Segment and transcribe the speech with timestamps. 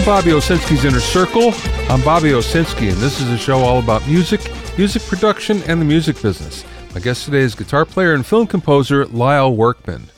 [0.00, 1.52] to Bobby Owsinski's Inner Circle.
[1.90, 4.40] I'm Bobby Owsinski, and this is a show all about music,
[4.78, 6.64] music production, and the music business.
[6.94, 10.08] My guest today is guitar player and film composer Lyle Workman.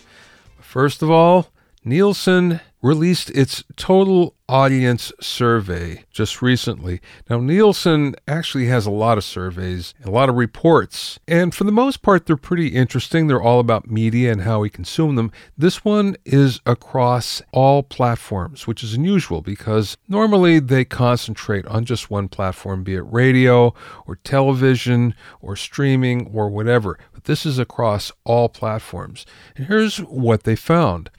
[0.61, 1.49] First of all,
[1.85, 7.01] Nielsen released its total audience survey just recently.
[7.31, 11.73] Now, Nielsen actually has a lot of surveys, a lot of reports, and for the
[11.73, 13.27] most part, they're pretty interesting.
[13.27, 15.31] They're all about media and how we consume them.
[15.57, 22.11] This one is across all platforms, which is unusual because normally they concentrate on just
[22.11, 23.73] one platform, be it radio
[24.07, 26.99] or television or streaming or whatever.
[27.13, 29.25] But this is across all platforms.
[29.57, 31.11] And here's what they found.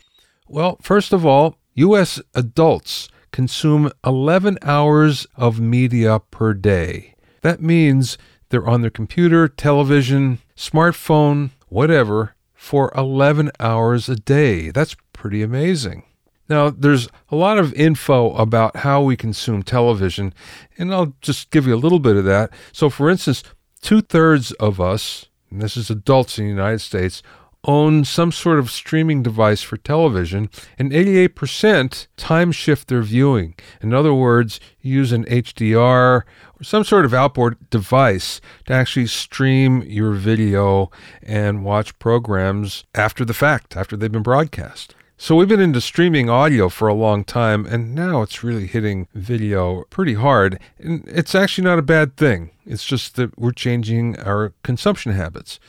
[0.54, 2.22] Well, first of all, U.S.
[2.36, 7.16] adults consume 11 hours of media per day.
[7.42, 14.70] That means they're on their computer, television, smartphone, whatever, for 11 hours a day.
[14.70, 16.04] That's pretty amazing.
[16.48, 20.36] Now, there's a lot of info about how we consume television,
[20.78, 22.52] and I'll just give you a little bit of that.
[22.72, 23.42] So, for instance,
[23.82, 27.24] two thirds of us, and this is adults in the United States,
[27.66, 33.56] own some sort of streaming device for television, and 88% time shift their viewing.
[33.82, 36.26] In other words, use an HDR or
[36.62, 40.92] some sort of outboard device to actually stream your video
[41.22, 44.96] and watch programs after the fact, after they've been broadcast.
[45.16, 49.08] So we've been into streaming audio for a long time, and now it's really hitting
[49.14, 50.60] video pretty hard.
[50.80, 52.52] And it's actually not a bad thing.
[52.66, 55.62] It's just that we're changing our consumption habits.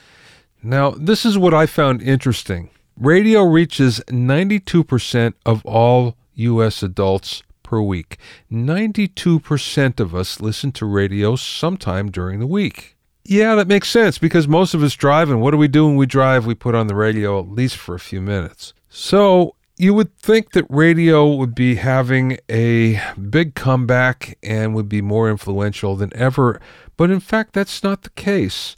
[0.64, 2.70] Now, this is what I found interesting.
[2.96, 6.82] Radio reaches 92% of all U.S.
[6.82, 8.16] adults per week.
[8.50, 12.96] 92% of us listen to radio sometime during the week.
[13.24, 15.96] Yeah, that makes sense because most of us drive, and what do we do when
[15.96, 16.46] we drive?
[16.46, 18.72] We put on the radio at least for a few minutes.
[18.88, 23.00] So you would think that radio would be having a
[23.30, 26.60] big comeback and would be more influential than ever,
[26.96, 28.76] but in fact, that's not the case.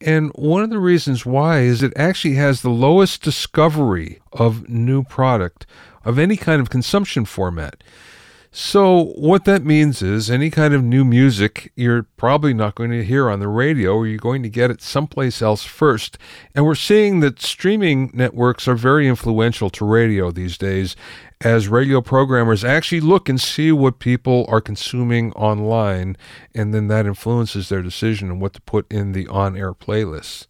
[0.00, 5.02] And one of the reasons why is it actually has the lowest discovery of new
[5.02, 5.66] product
[6.04, 7.82] of any kind of consumption format.
[8.58, 13.04] So, what that means is any kind of new music you're probably not going to
[13.04, 16.16] hear on the radio, or you're going to get it someplace else first.
[16.54, 20.96] And we're seeing that streaming networks are very influential to radio these days,
[21.42, 26.16] as radio programmers actually look and see what people are consuming online,
[26.54, 30.46] and then that influences their decision on what to put in the on air playlists.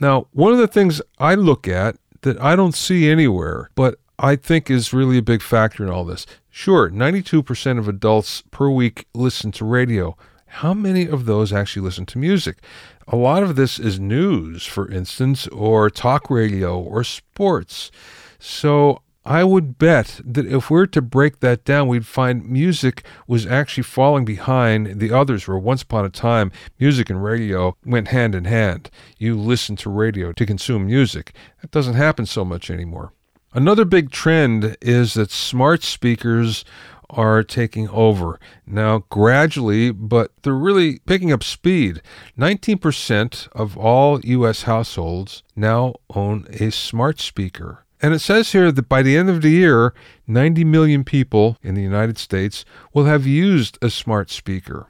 [0.00, 4.36] Now, one of the things I look at that I don't see anywhere, but I
[4.36, 9.06] think is really a big factor in all this Sure, 92% of adults per week
[9.14, 10.16] listen to radio.
[10.46, 12.58] How many of those actually listen to music?
[13.06, 17.92] A lot of this is news, for instance, or talk radio or sports.
[18.40, 23.04] So I would bet that if we were to break that down, we'd find music
[23.26, 26.50] was actually falling behind the others, where once upon a time,
[26.80, 28.90] music and radio went hand in hand.
[29.18, 31.34] You listen to radio to consume music.
[31.60, 33.12] That doesn't happen so much anymore.
[33.52, 36.64] Another big trend is that smart speakers
[37.10, 38.40] are taking over.
[38.66, 42.00] Now, gradually, but they're really picking up speed.
[42.38, 44.62] 19% of all U.S.
[44.62, 47.84] households now own a smart speaker.
[48.00, 49.92] And it says here that by the end of the year,
[50.26, 54.88] 90 million people in the United States will have used a smart speaker.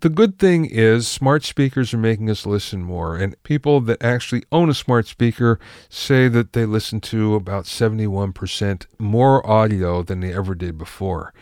[0.00, 4.42] The good thing is, smart speakers are making us listen more, and people that actually
[4.52, 10.34] own a smart speaker say that they listen to about 71% more audio than they
[10.34, 11.32] ever did before.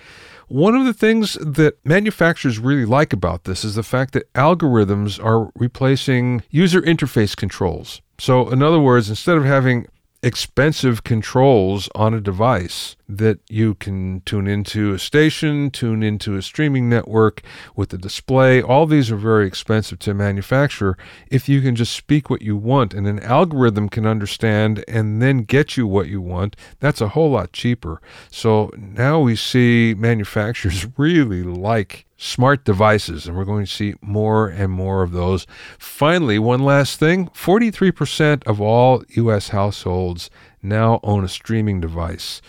[0.46, 5.18] One of the things that manufacturers really like about this is the fact that algorithms
[5.24, 8.00] are replacing user interface controls.
[8.18, 9.88] So, in other words, instead of having
[10.22, 16.42] expensive controls on a device that you can tune into a station, tune into a
[16.42, 17.42] streaming network
[17.74, 18.62] with a display.
[18.62, 20.96] All these are very expensive to manufacture.
[21.28, 25.38] If you can just speak what you want and an algorithm can understand and then
[25.38, 28.00] get you what you want, that's a whole lot cheaper.
[28.30, 34.48] So now we see manufacturers really like smart devices, and we're going to see more
[34.48, 35.46] and more of those.
[35.78, 39.48] Finally, one last thing 43% of all U.S.
[39.48, 40.30] households
[40.62, 42.40] now own a streaming device.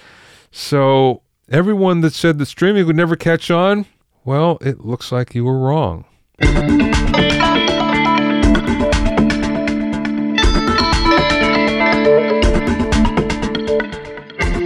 [0.52, 3.88] So, everyone that said that streaming would never catch on,
[4.24, 6.06] well, it looks like you were wrong.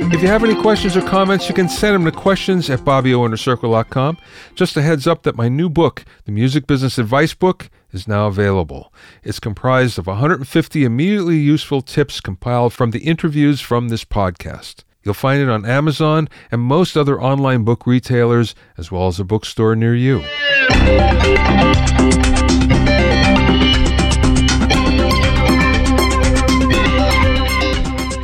[0.10, 4.18] If you have any questions or comments, you can send them to questions at BobbyOInnerCircle.com.
[4.56, 8.28] Just a heads up that my new book, The Music Business Advice Book, is now
[8.28, 8.94] available.
[9.24, 14.86] It's comprised of 150 immediately useful tips compiled from the interviews from this podcast.
[15.04, 19.26] You'll find it on Amazon and most other online book retailers, as well as a
[19.26, 20.20] bookstore near you.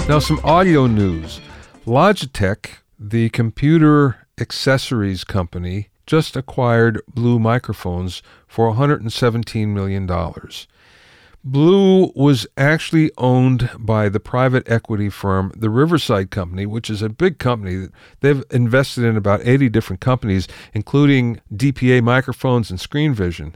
[0.07, 1.39] Now, some audio news.
[1.85, 10.09] Logitech, the computer accessories company, just acquired Blue Microphones for $117 million.
[11.44, 17.09] Blue was actually owned by the private equity firm, the Riverside Company, which is a
[17.09, 17.89] big company.
[18.21, 23.56] They've invested in about 80 different companies, including DPA microphones and Screen Vision.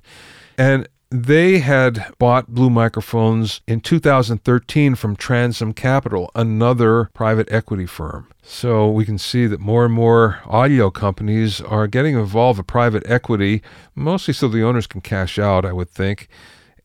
[0.57, 8.27] And they had bought Blue Microphones in 2013 from Transom Capital, another private equity firm.
[8.44, 13.04] So we can see that more and more audio companies are getting involved with private
[13.06, 13.62] equity,
[13.95, 16.27] mostly so the owners can cash out, I would think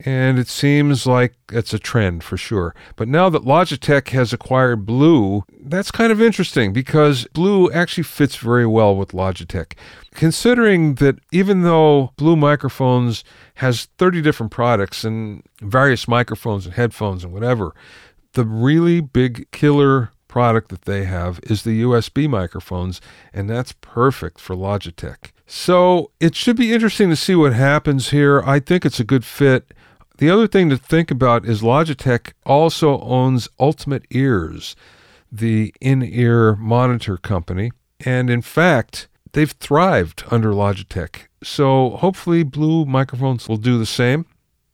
[0.05, 2.75] and it seems like it's a trend for sure.
[2.97, 8.37] But now that Logitech has acquired Blue, that's kind of interesting because Blue actually fits
[8.37, 9.75] very well with Logitech.
[10.15, 13.25] Considering that even though Blue Microphones
[13.57, 17.75] has 30 different products and various microphones and headphones and whatever,
[18.35, 23.01] the really big killer product that they have is the USB microphones,
[23.35, 25.31] and that's perfect for Logitech.
[25.47, 28.43] So it should be interesting to see what happens here.
[28.47, 29.75] I think it's a good fit.
[30.17, 34.75] The other thing to think about is Logitech also owns Ultimate Ears,
[35.31, 37.73] the in ear monitor company.
[38.01, 41.27] And in fact, they've thrived under Logitech.
[41.43, 44.27] So hopefully, Blue microphones will do the same.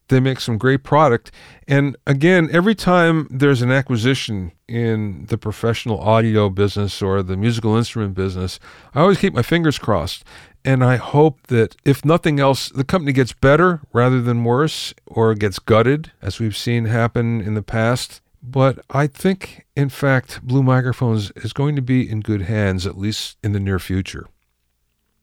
[0.09, 1.31] They make some great product.
[1.67, 7.77] And again, every time there's an acquisition in the professional audio business or the musical
[7.77, 8.59] instrument business,
[8.95, 10.25] I always keep my fingers crossed
[10.65, 15.35] and I hope that if nothing else, the company gets better rather than worse or
[15.35, 18.21] gets gutted, as we've seen happen in the past.
[18.43, 22.99] But I think, in fact, Blue Microphones is going to be in good hands, at
[22.99, 24.27] least in the near future.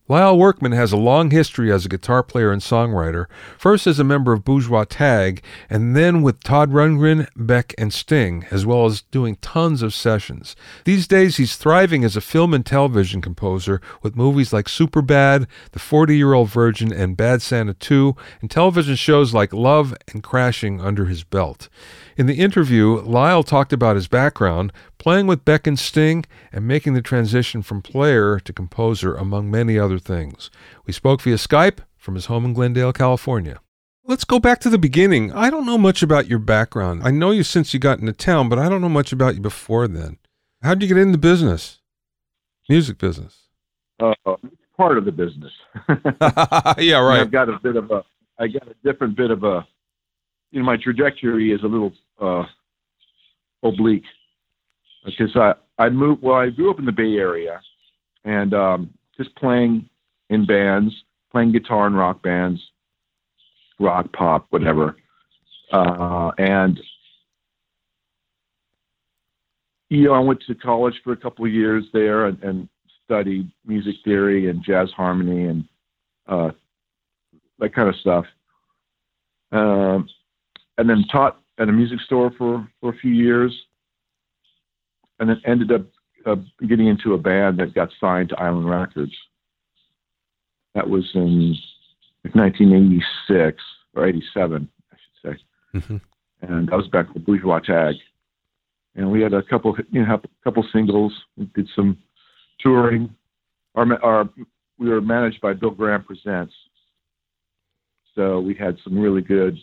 [0.07, 3.25] Lyle Workman has a long history as a guitar player and songwriter,
[3.57, 8.45] first as a member of Bourgeois Tag, and then with Todd Rundgren, Beck, and Sting,
[8.51, 10.55] as well as doing tons of sessions.
[10.83, 15.79] These days, he's thriving as a film and television composer with movies like Superbad, The
[15.79, 20.79] 40 Year Old Virgin, and Bad Santa 2, and television shows like Love and Crashing
[20.79, 21.67] under his belt.
[22.15, 24.71] In the interview, Lyle talked about his background,
[25.05, 29.77] playing with Beck and Sting, and making the transition from player to composer, among many
[29.77, 30.49] other things.
[30.87, 33.59] We spoke via Skype from his home in Glendale, California.
[34.05, 35.31] Let's go back to the beginning.
[35.31, 37.03] I don't know much about your background.
[37.03, 39.41] I know you since you got into town, but I don't know much about you
[39.41, 40.17] before then.
[40.63, 41.81] How did you get into business?
[42.67, 43.43] Music business.
[43.99, 44.15] Uh,
[44.75, 45.51] part of the business.
[46.79, 47.19] yeah, right.
[47.19, 48.03] I've got a bit of a,
[48.39, 49.67] I got a different bit of a,
[50.49, 52.45] you know, my trajectory is a little uh,
[53.61, 54.01] oblique
[55.05, 57.61] because I I moved well I grew up in the Bay Area
[58.23, 59.89] and um, just playing
[60.29, 60.93] in bands,
[61.31, 62.61] playing guitar in rock bands,
[63.79, 64.97] rock pop whatever,
[65.71, 66.79] uh, and
[69.89, 72.69] you know I went to college for a couple of years there and, and
[73.05, 75.63] studied music theory and jazz harmony and
[76.27, 76.51] uh,
[77.59, 78.25] that kind of stuff.
[79.51, 80.09] Um,
[80.77, 83.53] and then taught at a music store for, for a few years,
[85.19, 85.85] and then ended up
[86.25, 86.35] uh,
[86.67, 89.13] getting into a band that got signed to Island Records.
[90.73, 91.55] That was in
[92.33, 93.61] 1986
[93.95, 95.43] or 87, I should say.
[95.79, 95.97] Mm-hmm.
[96.41, 97.95] And I was back with Bourgeois Tag.
[98.95, 101.13] And we had a couple, you know, a couple singles.
[101.37, 101.97] We did some
[102.59, 103.13] touring.
[103.75, 104.29] Our, our,
[104.77, 106.53] we were managed by Bill Graham Presents.
[108.15, 109.57] So we had some really good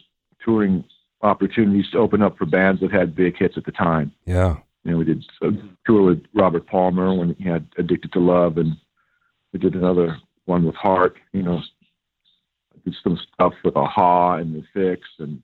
[0.45, 0.85] touring
[1.23, 4.13] opportunities to open up for bands that had big hits at the time.
[4.27, 4.57] Yeah.
[4.85, 5.51] You know, we did a
[5.87, 8.77] tour with Robert Palmer when he had Addicted to Love, and
[9.53, 11.19] we did another one with Heart.
[11.33, 11.63] You know,
[12.85, 15.43] did some stuff with a-ha and the Fixx, and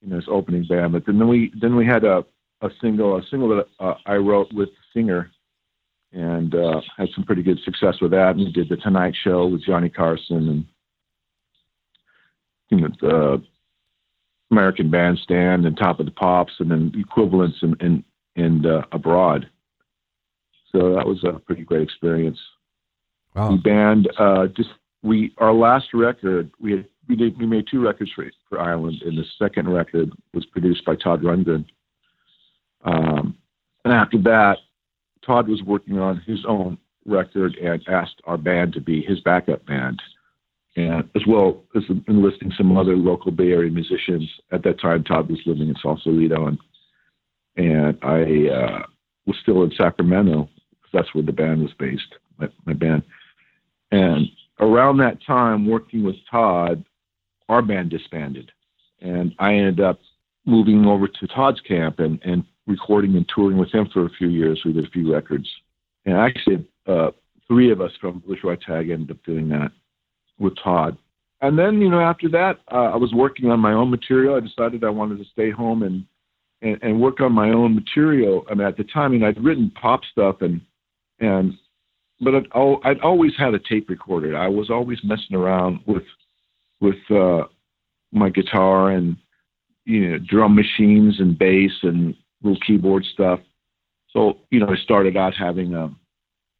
[0.00, 0.92] you know, his opening band.
[0.92, 2.24] But then we then we had a
[2.60, 5.30] a single a single that uh, I wrote with the singer,
[6.12, 8.36] and uh, had some pretty good success with that.
[8.36, 10.64] And we did the Tonight Show with Johnny Carson and
[12.68, 13.42] you know the
[14.50, 18.04] American Bandstand and Top of the Pops, and then equivalents in in,
[18.40, 19.48] in uh, abroad.
[20.72, 22.38] So that was a pretty great experience.
[23.34, 23.52] Wow.
[23.52, 24.70] The band uh, just
[25.02, 29.02] we our last record we had we did we made two records for for Island,
[29.04, 31.64] and the second record was produced by Todd Rundgren.
[32.84, 33.36] Um,
[33.84, 34.58] and after that,
[35.24, 39.64] Todd was working on his own record and asked our band to be his backup
[39.66, 40.00] band
[40.76, 44.28] and as well as enlisting some other local Bay Area musicians.
[44.52, 46.58] At that time, Todd was living in Sausalito, and
[47.56, 48.82] and I uh,
[49.26, 53.02] was still in Sacramento because that's where the band was based, my, my band.
[53.90, 54.28] And
[54.60, 56.84] around that time, working with Todd,
[57.48, 58.52] our band disbanded,
[59.00, 60.00] and I ended up
[60.46, 64.28] moving over to Todd's camp and, and recording and touring with him for a few
[64.28, 64.60] years.
[64.64, 65.48] We did a few records,
[66.04, 67.10] and actually, uh,
[67.50, 69.72] three of us from Literary Tag ended up doing that
[70.38, 70.96] with Todd.
[71.42, 74.36] And then, you know, after that, uh, I was working on my own material.
[74.36, 76.04] I decided I wanted to stay home and
[76.62, 78.44] and, and work on my own material.
[78.50, 80.60] I mean, at the time, I mean, I'd written pop stuff and
[81.20, 81.54] and
[82.22, 82.46] but I'd,
[82.84, 84.36] I'd always had a tape recorder.
[84.36, 86.02] I was always messing around with
[86.80, 87.44] with uh,
[88.12, 89.16] my guitar and
[89.84, 93.40] you know drum machines and bass and little keyboard stuff.
[94.10, 95.94] So you know, I started out having a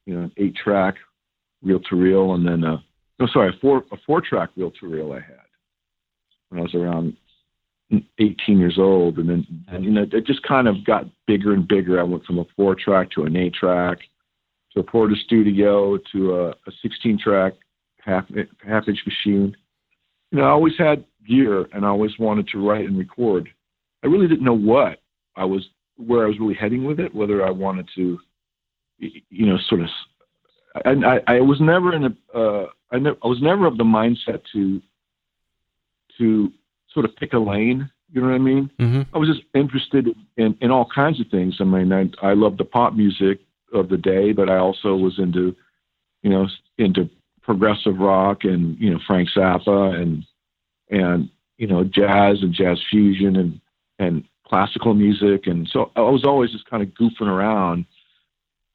[0.07, 0.97] you know an eight track
[1.63, 2.83] reel to reel, and then a
[3.19, 5.37] no sorry a four a four track reel to reel I had
[6.49, 7.17] when I was around
[8.19, 11.67] 18 years old, and then and, you know it just kind of got bigger and
[11.67, 12.01] bigger.
[12.01, 13.99] I went from a four track to an eight track
[14.73, 17.55] to a Porta Studio to a, a 16 track
[18.05, 18.27] half
[18.67, 19.57] half inch machine.
[20.31, 23.49] You know, I always had gear, and I always wanted to write and record.
[24.03, 25.01] I really didn't know what
[25.37, 28.19] I was where I was really heading with it, whether I wanted to,
[28.99, 29.89] you know, sort of.
[30.85, 32.39] I, I, I was never in a.
[32.39, 34.81] Uh, I, ne- I was never of the mindset to
[36.19, 36.53] to
[36.93, 37.91] sort of pick a lane.
[38.13, 38.71] You know what I mean?
[38.81, 39.15] Mm-hmm.
[39.15, 41.57] I was just interested in, in all kinds of things.
[41.61, 43.41] I mean, I, I love the pop music
[43.73, 45.55] of the day, but I also was into,
[46.23, 47.09] you know, into
[47.43, 50.25] progressive rock and you know Frank Zappa and
[50.89, 53.61] and you know jazz and jazz fusion and
[53.99, 55.47] and classical music.
[55.47, 57.87] And so I was always just kind of goofing around,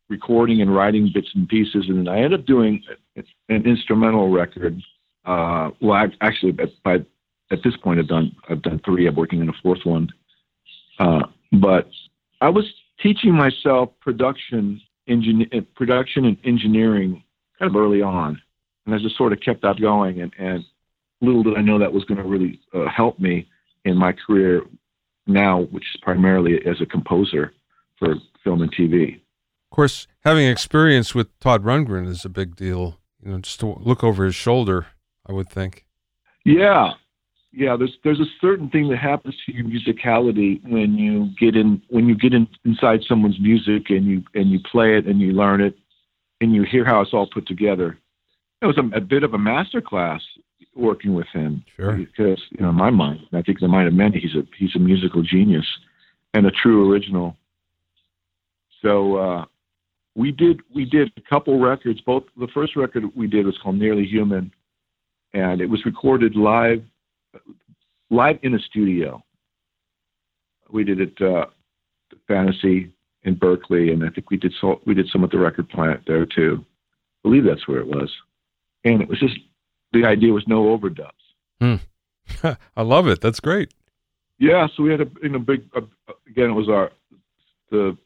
[0.10, 1.86] recording and writing bits and pieces.
[1.90, 2.82] And I ended up doing
[3.16, 4.82] an instrumental record.
[5.26, 6.54] Uh, well, I, actually,
[6.84, 6.98] by
[7.52, 9.08] at this point, I've done I've done three.
[9.08, 10.10] I'm working on a fourth one.
[11.00, 11.90] Uh, but
[12.42, 12.66] I was
[13.02, 17.24] teaching myself production engineer, production and engineering
[17.60, 18.42] kind of early on,
[18.86, 20.22] and I just sort of kept that going.
[20.22, 20.64] And, and
[21.22, 23.48] little did I know that was going to really uh, help me
[23.84, 24.62] in my career
[25.28, 27.54] now, which is primarily as a composer
[27.98, 29.16] for film and TV.
[29.16, 33.00] Of course, having experience with Todd Rundgren is a big deal.
[33.22, 34.88] You know, just to look over his shoulder,
[35.28, 35.86] I would think.
[36.44, 36.92] Yeah,
[37.56, 41.82] yeah, there's there's a certain thing that happens to your musicality when you get in
[41.90, 45.32] when you get in, inside someone's music and you and you play it and you
[45.32, 45.78] learn it
[46.42, 47.98] and you hear how it's all put together.
[48.62, 50.22] It was a, a bit of a master class
[50.76, 51.94] working with him sure.
[51.94, 54.44] because you know in my mind, I think in the mind of many, he's a
[54.58, 55.66] he's a musical genius
[56.34, 57.38] and a true original.
[58.82, 59.46] So uh,
[60.14, 62.02] we did we did a couple records.
[62.02, 64.52] Both the first record we did was called Nearly Human,
[65.34, 66.84] and it was recorded live
[68.10, 69.24] live in a studio.
[70.72, 71.46] We did it uh,
[72.28, 72.92] Fantasy
[73.24, 76.02] in Berkeley, and I think we did so, we did some at the Record Plant
[76.08, 76.64] there too.
[76.64, 78.12] I believe that's where it was,
[78.84, 79.38] and it was just
[79.94, 81.12] the idea was no overdubs.
[81.60, 81.76] Hmm.
[82.76, 83.22] I love it.
[83.22, 83.74] That's great.
[84.38, 85.82] Yeah, so we had a you know big uh,
[86.28, 86.50] again.
[86.50, 86.92] It was our
[87.72, 87.98] the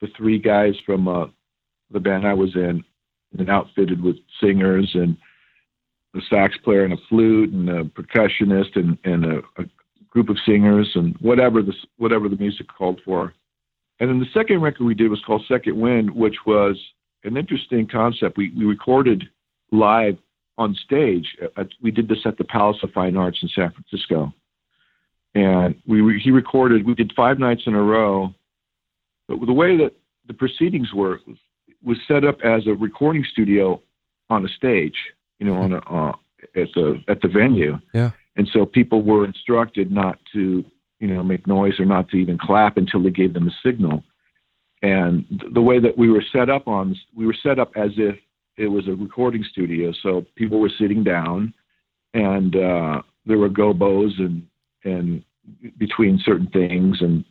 [0.00, 1.26] the three guys from uh,
[1.90, 2.84] the band I was in,
[3.38, 5.16] and outfitted with singers and
[6.14, 9.64] a sax player and a flute and a percussionist and, and a, a
[10.10, 13.34] group of singers and whatever the whatever the music called for.
[14.00, 16.78] And then the second record we did was called Second Wind, which was
[17.24, 18.36] an interesting concept.
[18.36, 19.24] We we recorded
[19.70, 20.16] live
[20.56, 21.36] on stage.
[21.42, 24.32] Uh, at, we did this at the Palace of Fine Arts in San Francisco,
[25.34, 26.86] and we he recorded.
[26.86, 28.34] We did five nights in a row.
[29.28, 29.92] But the way that
[30.26, 31.20] the proceedings were
[31.84, 33.80] was set up as a recording studio
[34.30, 34.96] on a stage
[35.38, 36.12] you know, on a, uh,
[36.56, 37.78] at the at the venue.
[37.92, 38.10] Yeah.
[38.36, 40.64] And so people were instructed not to,
[41.00, 44.04] you know, make noise or not to even clap until they gave them a signal.
[44.82, 48.16] And the way that we were set up on, we were set up as if
[48.56, 49.92] it was a recording studio.
[50.02, 51.52] So people were sitting down,
[52.14, 54.46] and uh, there were gobos and
[54.84, 55.24] and
[55.78, 57.24] between certain things, and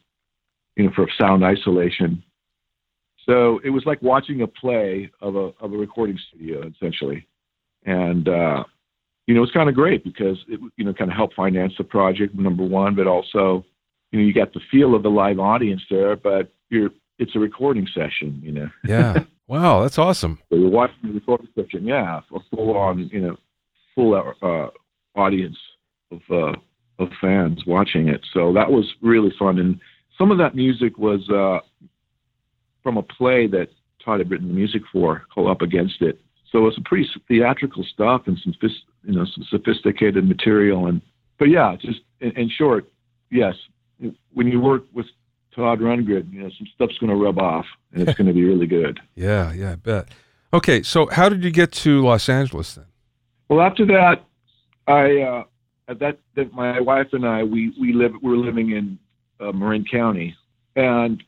[0.75, 2.21] you know, for sound isolation.
[3.25, 7.27] So it was like watching a play of a of a recording studio, essentially
[7.85, 8.63] and uh,
[9.25, 11.83] you know it's kind of great because it you know kind of helped finance the
[11.83, 13.65] project number one, but also
[14.11, 17.39] you know you got the feel of the live audience there, but you're it's a
[17.39, 18.69] recording session, you know.
[18.87, 19.23] Yeah.
[19.47, 20.39] Wow, that's awesome.
[20.49, 23.37] so you're watching the recording session, yeah, a full on you know
[23.95, 24.67] full uh,
[25.17, 25.57] audience
[26.11, 26.53] of uh,
[26.99, 28.25] of fans watching it.
[28.33, 29.79] So that was really fun, and
[30.17, 31.59] some of that music was uh,
[32.83, 33.69] from a play that
[34.03, 36.19] Todd had written the music for, called Up Against It
[36.51, 38.53] so it's a pretty theatrical stuff and some
[39.03, 41.01] you know some sophisticated material and
[41.37, 42.85] but yeah, just in, in short,
[43.29, 43.55] yes,
[44.33, 45.05] when you work with
[45.55, 48.43] Todd Rundgren, you know, some stuff's going to rub off, and it's going to be
[48.43, 48.99] really good.
[49.15, 50.09] Yeah, yeah, I bet.
[50.53, 52.85] Okay, so how did you get to Los Angeles then?
[53.49, 54.23] Well, after that,
[54.87, 55.43] I uh,
[55.87, 58.97] at that, that my wife and I we we live we were living in
[59.39, 60.35] uh, Marin County,
[60.75, 61.23] and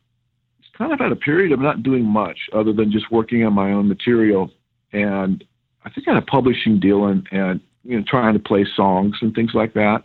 [0.59, 3.53] it's kind of at a period of not doing much other than just working on
[3.53, 4.51] my own material,
[4.93, 5.43] and
[5.85, 9.17] I think I had a publishing deal and and you know trying to play songs
[9.21, 10.03] and things like that,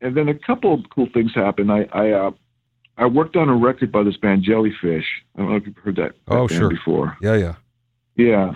[0.00, 1.70] and then a couple of cool things happened.
[1.72, 2.30] I I uh,
[2.98, 5.06] I worked on a record by this band Jellyfish.
[5.34, 6.68] I don't know if you've heard that, that Oh, sure.
[6.70, 7.16] before.
[7.20, 7.54] Yeah, yeah.
[8.16, 8.52] Yeah.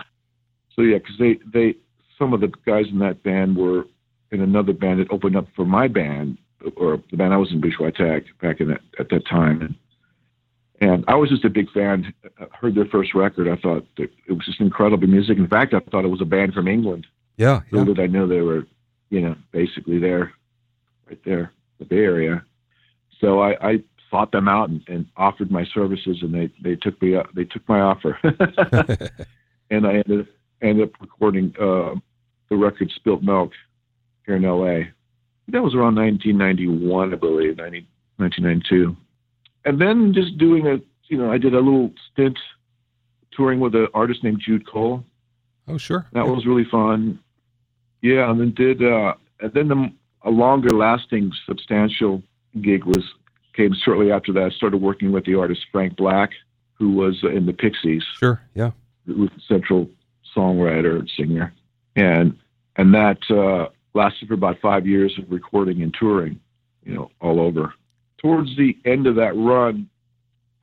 [0.74, 1.74] So yeah, because they they
[2.18, 3.84] some of the guys in that band were
[4.30, 6.38] in another band that opened up for my band
[6.76, 9.74] or the band I was in, Bourgeois Tag, back in that at that time, and
[10.80, 12.12] and I was just a big fan.
[12.38, 13.48] I heard their first record.
[13.48, 15.36] I thought it was just incredible music.
[15.36, 17.06] In fact, I thought it was a band from England.
[17.36, 17.78] Yeah, yeah.
[17.78, 18.66] Little did I know they were,
[19.10, 20.32] you know, basically there,
[21.06, 22.44] right there, the Bay Area.
[23.20, 27.00] So I, I sought them out and, and offered my services, and they they took
[27.02, 27.28] me up.
[27.34, 28.18] They took my offer,
[29.70, 30.28] and I ended
[30.62, 31.94] ended up recording uh,
[32.48, 33.52] the record "Spilt Milk"
[34.24, 34.90] here in L.A.
[35.48, 37.86] That was around 1991, I believe, 90,
[38.18, 38.96] 1992,
[39.64, 42.38] and then just doing a, you know, I did a little stint
[43.32, 45.04] touring with an artist named Jude Cole.
[45.68, 46.06] oh, sure.
[46.12, 47.18] That was really fun.
[48.02, 52.22] Yeah, and then did uh, and then the, a longer lasting, substantial
[52.60, 53.04] gig was
[53.54, 54.44] came shortly after that.
[54.44, 56.30] I started working with the artist Frank Black,
[56.74, 58.70] who was in the Pixies, Sure, yeah.
[59.06, 59.88] the central
[60.34, 61.52] songwriter and singer,
[61.96, 62.36] and
[62.76, 66.40] and that uh, lasted for about five years of recording and touring,
[66.84, 67.74] you know, all over.
[68.22, 69.88] Towards the end of that run,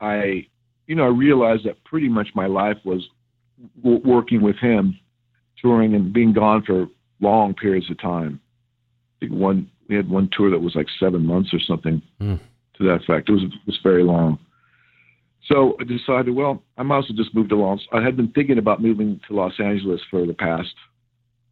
[0.00, 0.46] I,
[0.86, 3.08] you know, I realized that pretty much my life was
[3.82, 4.98] w- working with him,
[5.60, 6.86] touring and being gone for
[7.20, 8.40] long periods of time.
[9.16, 12.34] I think one we had one tour that was like seven months or something Hmm.
[12.74, 13.28] to that effect.
[13.28, 14.38] It was it was very long.
[15.46, 17.80] So I decided, well, I might as well just move to Los.
[17.92, 20.74] I had been thinking about moving to Los Angeles for the past,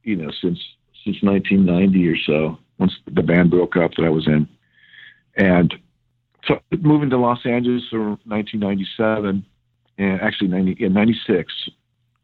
[0.04, 0.58] you know, since
[1.04, 2.58] since 1990 or so.
[2.78, 4.46] Once the band broke up that I was in,
[5.36, 5.74] and
[6.46, 9.44] so moving to Los Angeles in 1997,
[9.98, 11.52] and actually 90, yeah, 96.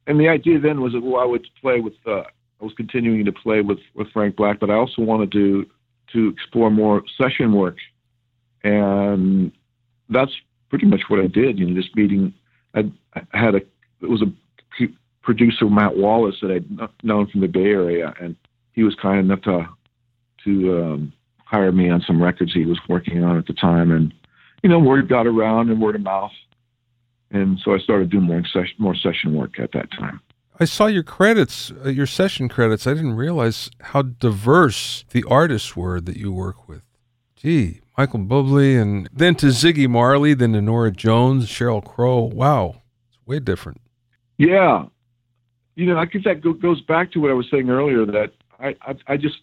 [0.06, 1.94] And the idea then was that well, I would play with.
[2.06, 2.22] Uh,
[2.60, 5.66] I was continuing to play with with Frank Black, but I also wanted to
[6.12, 7.76] to explore more session work,
[8.64, 9.52] and
[10.08, 10.32] that's
[10.70, 11.58] pretty much what I did.
[11.58, 12.34] You know, just meeting.
[12.74, 14.32] I, I had a it was a
[15.22, 18.36] producer Matt Wallace that I'd known from the Bay Area, and
[18.72, 19.68] he was kind enough to
[20.44, 21.12] to um,
[21.52, 24.12] hire me on some records he was working on at the time, and
[24.62, 26.32] you know, word got around and word of mouth,
[27.30, 30.20] and so I started doing more session more session work at that time.
[30.58, 32.86] I saw your credits, uh, your session credits.
[32.86, 36.82] I didn't realize how diverse the artists were that you work with.
[37.36, 42.20] Gee, Michael Bublé, and then to Ziggy Marley, then to Norah Jones, Sheryl Crow.
[42.20, 43.80] Wow, it's way different.
[44.38, 44.86] Yeah,
[45.74, 48.32] you know, I guess that go, goes back to what I was saying earlier that
[48.58, 49.36] I I, I just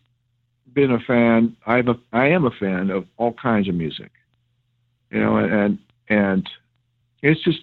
[0.73, 1.55] been a fan.
[1.65, 4.11] I'm a I am a fan of all kinds of music,
[5.11, 5.79] you know, and
[6.09, 6.49] and
[7.21, 7.59] it's just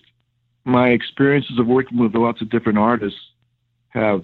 [0.65, 3.19] my experiences of working with lots of different artists
[3.91, 4.23] have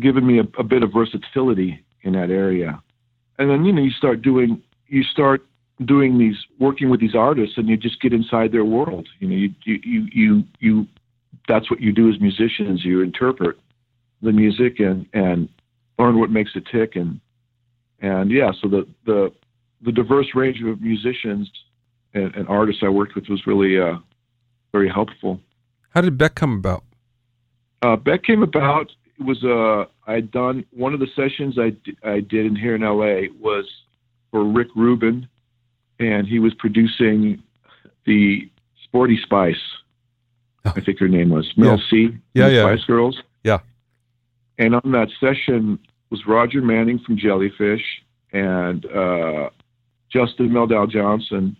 [0.00, 2.80] given me a, a bit of versatility in that area.
[3.38, 5.44] And then you know you start doing you start
[5.84, 9.08] doing these working with these artists and you just get inside their world.
[9.20, 10.86] You know you you you you,
[11.46, 12.84] that's what you do as musicians.
[12.84, 13.58] You interpret
[14.22, 15.48] the music and and
[15.98, 17.20] learn what makes it tick and
[18.00, 18.52] and yeah.
[18.60, 19.32] So the the
[19.82, 21.50] the diverse range of musicians
[22.14, 23.98] and, and artists I worked with was really uh,
[24.72, 25.40] very helpful.
[25.90, 26.84] How did Beck come about?
[27.82, 28.90] Uh, Beck came about.
[29.18, 32.74] It was uh, I'd done one of the sessions I, d- I did in here
[32.74, 33.68] in LA was
[34.30, 35.28] for Rick Rubin,
[35.98, 37.42] and he was producing
[38.04, 38.50] the
[38.84, 39.56] Sporty Spice.
[40.64, 42.10] I think her name was Mel C.
[42.12, 42.16] Oh.
[42.34, 42.62] Yeah, yeah.
[42.62, 43.22] Spice Girls.
[43.42, 43.58] Yeah.
[44.58, 45.78] And on that session
[46.10, 47.84] was Roger Manning from Jellyfish
[48.32, 49.50] and uh,
[50.10, 51.56] Justin Meldal-Johnson,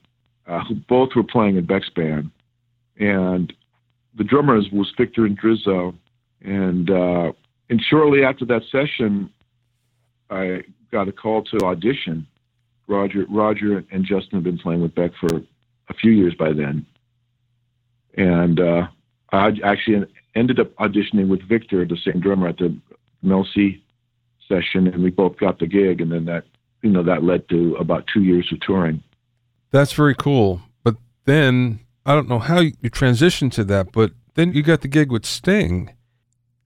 [0.46, 2.30] uh, who both were playing in Beck's band.
[2.98, 3.52] And
[4.16, 5.94] the drummers was Victor Indrizzo.
[6.42, 7.32] And uh,
[7.70, 9.30] and shortly after that session,
[10.30, 12.26] I got a call to audition.
[12.87, 15.42] Roger Roger and Justin had been playing with Beck for
[15.88, 16.87] a few years by then.
[18.16, 18.87] And uh,
[19.32, 22.76] I actually ended up auditioning with Victor, the same drummer, at the
[23.22, 23.82] Mel C
[24.48, 26.00] session, and we both got the gig.
[26.00, 26.44] And then that,
[26.82, 29.02] you know, that led to about two years of touring.
[29.70, 30.62] That's very cool.
[30.82, 34.88] But then I don't know how you transitioned to that, but then you got the
[34.88, 35.94] gig with Sting.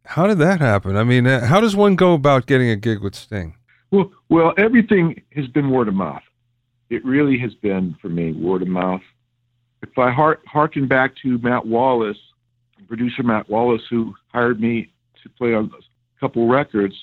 [0.05, 0.97] How did that happen?
[0.97, 3.57] I mean, uh, how does one go about getting a gig with Sting?
[3.91, 6.23] Well, well, everything has been word of mouth.
[6.91, 9.03] It really has been for me word of mouth.
[9.83, 10.11] if I
[10.47, 12.19] harken back to Matt Wallace,
[12.93, 14.93] producer Matt Wallace, who hired me
[15.23, 16.95] to play on a couple records.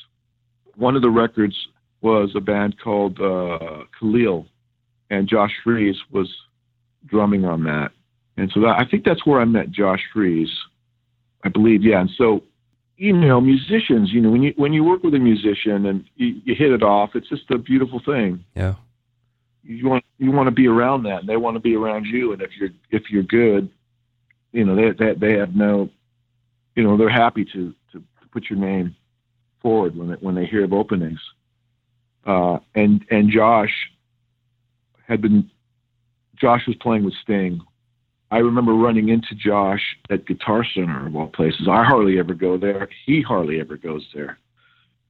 [0.79, 1.55] One of the records
[2.01, 4.47] was a band called uh, Khalil,
[5.09, 6.33] and Josh Freese was
[7.05, 7.91] drumming on that.
[8.37, 10.55] And so that, I think that's where I met Josh Freese,
[11.43, 11.83] I believe.
[11.83, 11.99] Yeah.
[11.99, 12.43] And so,
[12.95, 16.41] you know, musicians, you know, when you when you work with a musician and you,
[16.45, 18.45] you hit it off, it's just a beautiful thing.
[18.55, 18.75] Yeah.
[19.63, 22.31] You want you want to be around that, and they want to be around you.
[22.31, 23.69] And if you're if you're good,
[24.53, 25.89] you know, they they, they have no,
[26.75, 28.95] you know, they're happy to to, to put your name
[29.61, 31.19] forward when they, when they hear of openings.
[32.25, 33.71] Uh, and and Josh
[35.07, 35.49] had been
[36.39, 37.61] Josh was playing with Sting.
[38.31, 41.67] I remember running into Josh at Guitar Center of all places.
[41.69, 42.87] I hardly ever go there.
[43.05, 44.37] He hardly ever goes there.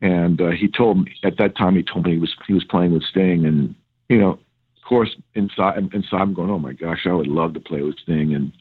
[0.01, 2.63] And uh, he told me at that time he told me he was he was
[2.63, 3.75] playing with Sting, and
[4.07, 7.59] you know, of course, inside inside I'm going, oh my gosh, I would love to
[7.59, 8.53] play with Sting, and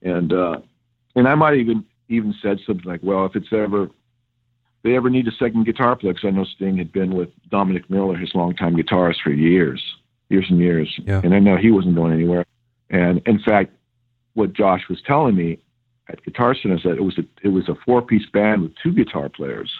[0.00, 0.56] and uh,
[1.16, 3.90] and I might even even said something like, well, if it's ever
[4.84, 7.88] they ever need a second guitar player, because I know Sting had been with Dominic
[7.90, 9.82] Miller, his longtime guitarist, for years,
[10.28, 11.22] years and years, Yeah.
[11.24, 12.44] and I know he wasn't going anywhere.
[12.90, 13.72] And in fact,
[14.34, 15.58] what Josh was telling me
[16.08, 18.72] at Guitar Center is that it was a it was a four piece band with
[18.76, 19.72] two guitar players.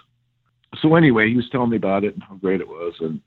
[0.81, 3.21] So anyway, he was telling me about it and how great it was, and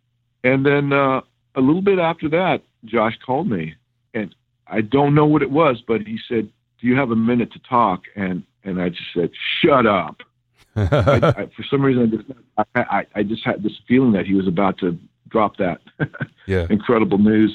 [0.43, 1.21] and then uh,
[1.55, 3.75] a little bit after that, Josh called me,
[4.15, 4.33] and
[4.67, 7.59] I don't know what it was, but he said, "Do you have a minute to
[7.59, 9.29] talk?" And and I just said,
[9.61, 10.23] "Shut up."
[10.77, 14.35] I, I, for some reason, I just, I, I, just had this feeling that he
[14.35, 14.97] was about to
[15.29, 15.81] drop that
[16.45, 16.67] yeah.
[16.69, 17.53] incredible news,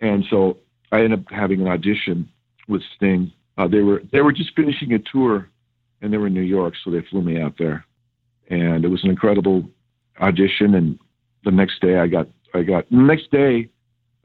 [0.00, 0.58] and so
[0.92, 2.28] I ended up having an audition
[2.68, 3.32] with Sting.
[3.56, 5.48] Uh, they were they were just finishing a tour,
[6.02, 7.86] and they were in New York, so they flew me out there,
[8.48, 9.68] and it was an incredible
[10.20, 10.74] audition.
[10.74, 10.98] And
[11.44, 13.70] the next day, I got I got the next day.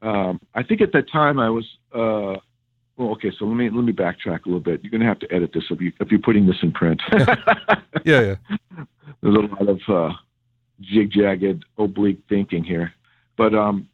[0.02, 1.66] Um, I think at that time I was.
[1.94, 2.40] Uh,
[3.00, 4.80] well, okay, so let me let me backtrack a little bit.
[4.82, 7.00] You're gonna have to edit this if you if you're putting this in print.
[8.04, 8.20] Yeah.
[8.20, 8.34] Yeah.
[9.20, 10.14] There's a lot of uh,
[10.80, 12.94] jig jagged oblique thinking here,
[13.36, 13.88] but um,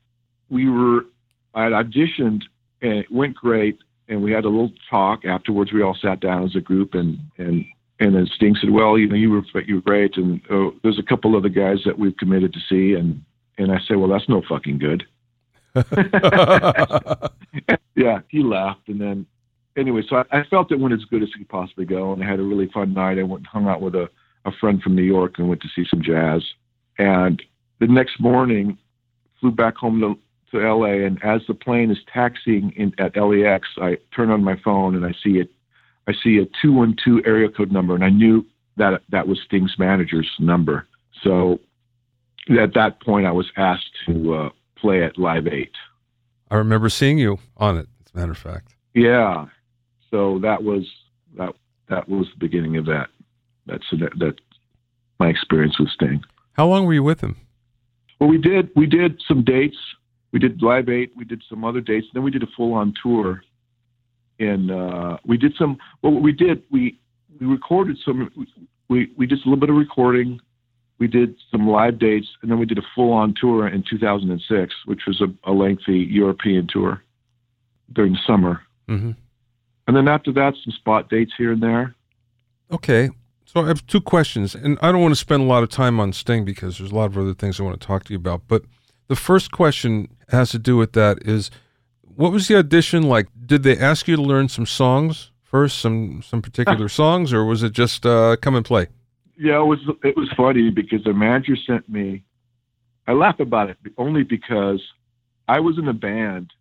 [0.48, 1.06] we were
[1.54, 2.42] I auditioned
[2.82, 5.72] and it went great, and we had a little talk afterwards.
[5.72, 7.64] We all sat down as a group, and and
[7.98, 10.98] and then Sting said, "Well, you know, you were you were great, and oh, there's
[10.98, 13.22] a couple other guys that we've committed to see," and
[13.58, 15.04] and I said, "Well, that's no fucking good."
[17.94, 19.26] yeah, he laughed, and then
[19.76, 22.22] anyway, so I, I felt it went as good as it could possibly go, and
[22.22, 23.18] I had a really fun night.
[23.18, 24.08] I went and hung out with a,
[24.44, 26.42] a friend from New York and went to see some jazz.
[26.98, 27.42] And
[27.80, 28.78] the next morning,
[29.40, 33.68] flew back home to, to LA, and as the plane is taxiing in, at LAX,
[33.80, 35.50] I turn on my phone and I see it.
[36.08, 38.44] I see a two one two area code number, and I knew
[38.76, 40.86] that that was Sting's manager's number.
[41.22, 41.58] So
[42.60, 45.72] at that point, I was asked to uh, play at Live Eight.
[46.50, 48.74] I remember seeing you on it, as a matter of fact.
[48.94, 49.46] Yeah.
[50.10, 50.84] So that was
[51.36, 51.54] that
[51.88, 53.08] that was the beginning of that.
[53.66, 54.34] That's that, that
[55.18, 56.22] my experience with Sting.
[56.52, 57.36] How long were you with him?
[58.20, 59.76] Well, we did we did some dates.
[60.32, 61.12] We did Live Eight.
[61.16, 62.06] We did some other dates.
[62.12, 63.42] Then we did a full on tour.
[64.38, 65.78] And uh, we did some.
[66.02, 66.98] Well, what we did we
[67.40, 68.30] we recorded some.
[68.88, 70.40] We we did a little bit of recording.
[70.98, 74.74] We did some live dates, and then we did a full on tour in 2006,
[74.87, 77.02] which was a, a lengthy European tour
[77.92, 78.62] during the summer.
[78.88, 79.12] Mm-hmm.
[79.87, 81.94] And then after that, some spot dates here and there.
[82.72, 83.11] Okay.
[83.44, 86.00] So I have two questions, and I don't want to spend a lot of time
[86.00, 88.18] on Sting because there's a lot of other things I want to talk to you
[88.18, 88.42] about.
[88.48, 88.64] But
[89.06, 91.50] the first question has to do with that is
[92.02, 93.28] what was the audition like?
[93.44, 97.62] Did they ask you to learn some songs first, some some particular songs, or was
[97.62, 98.88] it just uh, come and play?
[99.38, 102.22] Yeah, it was it was funny because the manager sent me.
[103.07, 104.83] I laugh about it only because
[105.46, 106.53] I was in a band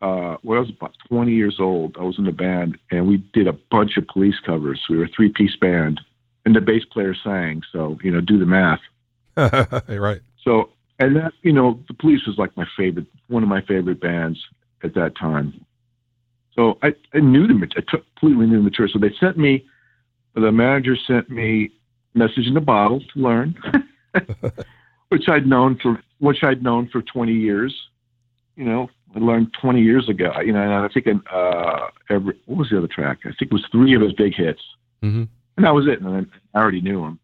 [0.00, 1.96] uh, when I was about 20 years old.
[1.98, 4.80] I was in a band and we did a bunch of police covers.
[4.88, 6.00] We were a three piece band,
[6.44, 7.62] and the bass player sang.
[7.72, 8.80] So you know, do the math.
[9.88, 10.20] right.
[10.44, 14.00] So and that you know, the police was like my favorite, one of my favorite
[14.00, 14.38] bands
[14.82, 15.64] at that time.
[16.54, 18.92] So I, I knew the I completely knew the material.
[18.92, 19.64] So they sent me.
[20.34, 21.70] The manager sent me
[22.18, 23.56] message in a bottle to learn,
[25.08, 27.74] which I'd known for which I'd known for 20 years.
[28.56, 30.32] You know, I learned 20 years ago.
[30.40, 33.18] You know, and I think uh, every what was the other track?
[33.24, 34.62] I think it was three of his big hits,
[35.02, 35.24] Mm-hmm.
[35.56, 36.00] and that was it.
[36.00, 37.18] And I already knew him.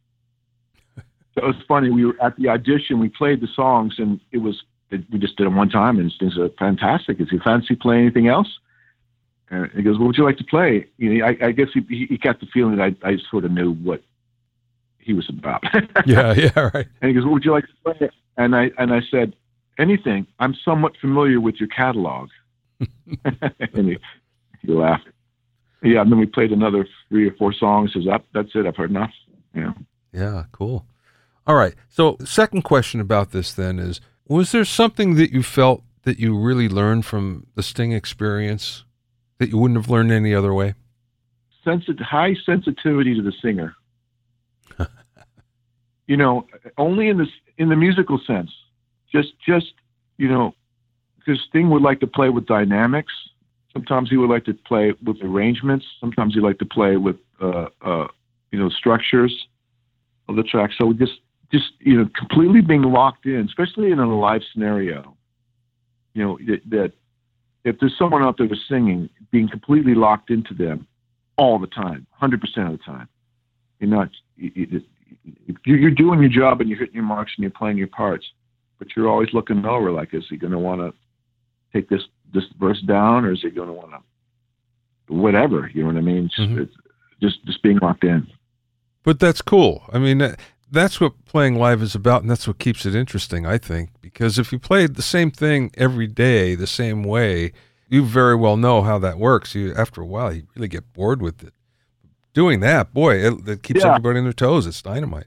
[0.96, 1.02] So
[1.42, 1.90] it was funny.
[1.90, 3.00] We were at the audition.
[3.00, 6.38] We played the songs, and it was we just did it one time, and things
[6.38, 7.20] are fantastic.
[7.20, 8.48] Is you fancy playing anything else?
[9.50, 11.80] And he goes, "What would you like to play?" You know, I, I guess he,
[11.88, 14.02] he he got the feeling that I, I sort of knew what
[15.04, 15.62] he was about.
[16.06, 16.32] Yeah.
[16.32, 16.70] Yeah.
[16.74, 16.86] Right.
[17.00, 19.34] And he goes, "What would you like to play?" And I and I said,
[19.78, 20.26] "Anything.
[20.38, 22.28] I'm somewhat familiar with your catalog."
[23.24, 23.98] and he,
[24.62, 25.08] He laughed.
[25.82, 27.92] Yeah, and then we played another three or four songs.
[27.92, 28.66] Says, "That that's it.
[28.66, 29.12] I've heard enough."
[29.54, 29.72] Yeah.
[30.12, 30.86] Yeah, cool.
[31.46, 31.74] All right.
[31.88, 36.38] So, second question about this then is was there something that you felt that you
[36.38, 38.84] really learned from the Sting experience
[39.38, 40.74] that you wouldn't have learned any other way?
[41.66, 43.74] Sensit- high sensitivity to the singer.
[46.06, 46.46] You know,
[46.78, 48.50] only in this in the musical sense.
[49.10, 49.72] Just just
[50.18, 50.54] you know,
[51.18, 53.12] because Sting would like to play with dynamics.
[53.72, 55.84] Sometimes he would like to play with arrangements.
[56.00, 58.06] Sometimes he like to play with uh, uh,
[58.50, 59.46] you know structures
[60.28, 60.70] of the track.
[60.78, 61.20] So just
[61.52, 65.16] just you know completely being locked in, especially in a live scenario.
[66.12, 66.92] You know that, that
[67.64, 70.86] if there's someone out there singing, being completely locked into them
[71.36, 73.08] all the time, hundred percent of the time.
[73.80, 74.10] You're not
[75.64, 78.26] you're doing your job and you're hitting your marks and you're playing your parts,
[78.78, 80.92] but you're always looking over like, is he going to want to
[81.72, 85.70] take this this verse down, or is he going to want to whatever?
[85.72, 86.30] You know what I mean?
[86.38, 86.62] mm-hmm.
[86.62, 86.74] it's
[87.20, 88.26] just just being locked in.
[89.02, 89.82] But that's cool.
[89.92, 90.34] I mean,
[90.70, 93.90] that's what playing live is about, and that's what keeps it interesting, I think.
[94.00, 97.52] Because if you played the same thing every day, the same way,
[97.88, 99.54] you very well know how that works.
[99.54, 101.52] You after a while, you really get bored with it.
[102.34, 103.90] Doing that, boy, it, it keeps yeah.
[103.90, 104.66] everybody on their toes.
[104.66, 105.26] It's dynamite.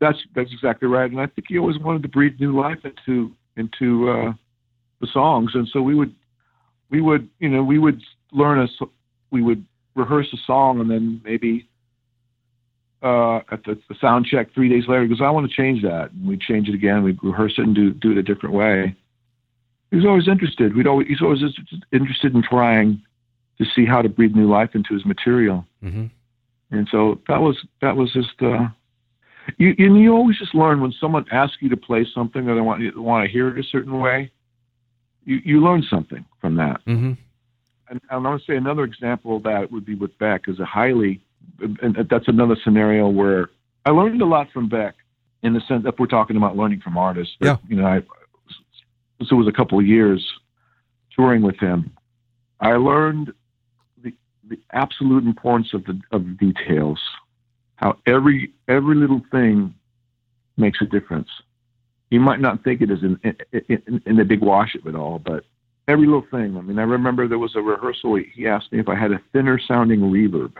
[0.00, 3.32] That's that's exactly right, and I think he always wanted to breathe new life into
[3.56, 4.32] into uh,
[5.00, 6.14] the songs, and so we would
[6.90, 8.00] we would you know we would
[8.32, 8.68] learn a
[9.30, 11.68] we would rehearse a song, and then maybe
[13.02, 16.10] uh, at the, the, sound check three days later because I want to change that.
[16.12, 17.02] And we'd change it again.
[17.02, 18.96] We'd rehearse it and do do it a different way.
[19.90, 20.74] He was always interested.
[20.74, 21.42] We'd always he's always
[21.92, 23.02] interested in trying
[23.58, 25.66] to see how to breathe new life into his material.
[25.82, 26.06] Mm-hmm.
[26.70, 28.68] And so that was that was just uh,
[29.56, 32.60] you and you always just learn when someone asks you to play something or they
[32.60, 34.30] want you want to hear it a certain way.
[35.24, 36.80] You you learn something from that.
[36.86, 37.12] Mm-hmm.
[37.90, 40.60] And, and I want to say another example of that would be with Beck is
[40.60, 41.22] a highly
[41.60, 43.48] and that's another scenario where
[43.86, 44.94] I learned a lot from Beck
[45.42, 47.34] in the sense that we're talking about learning from artists.
[47.40, 47.56] yeah.
[47.68, 48.00] You know, I,
[49.18, 50.24] this was a couple of years
[51.14, 51.90] touring with him.
[52.60, 53.32] I learned
[54.48, 57.00] the, absolute importance of the, of the details,
[57.76, 59.74] how every, every little thing
[60.56, 61.28] makes a difference.
[62.10, 64.94] You might not think it is in, in, in, in the big wash of it
[64.94, 65.44] all, but
[65.86, 66.56] every little thing.
[66.56, 68.18] I mean, I remember there was a rehearsal.
[68.34, 70.54] He asked me if I had a thinner sounding reverb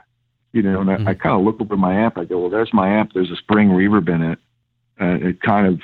[0.53, 1.09] you know, and I, mm-hmm.
[1.09, 2.19] I kind of look over my amp.
[2.19, 3.13] I go, well, there's my amp.
[3.15, 4.39] There's a spring reverb in it.
[5.01, 5.81] Uh, it kind of,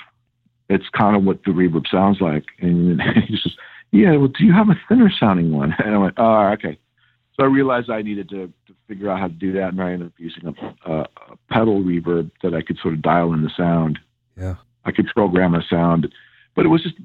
[0.68, 2.44] it's kind of what the reverb sounds like.
[2.60, 3.52] And he says,
[3.92, 5.74] yeah, well, do you have a thinner sounding one?
[5.84, 6.78] And I went, oh, okay.
[7.36, 9.92] So I realized I needed to, to figure out how to do that, and I
[9.92, 13.42] ended up using a, a, a pedal reverb that I could sort of dial in
[13.42, 13.98] the sound.
[14.36, 16.12] Yeah, I could program a sound,
[16.54, 16.96] but it was just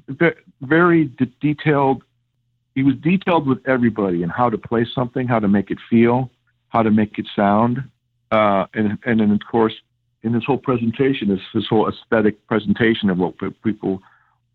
[0.60, 2.02] very de- detailed.
[2.74, 6.30] He was detailed with everybody and how to play something, how to make it feel
[6.70, 7.82] how to make it sound,
[8.30, 9.74] uh, and and then of course
[10.22, 14.00] in this whole presentation, this this whole aesthetic presentation of what people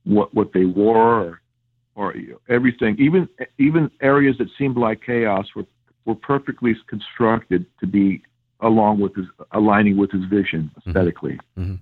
[0.06, 1.42] what what they wore or,
[1.96, 2.14] or
[2.50, 3.28] everything, even
[3.58, 5.66] even areas that seemed like chaos were
[6.06, 8.22] were perfectly constructed to be
[8.62, 10.90] along with his aligning with his vision mm-hmm.
[10.90, 11.40] aesthetically.
[11.58, 11.76] Mm-hmm.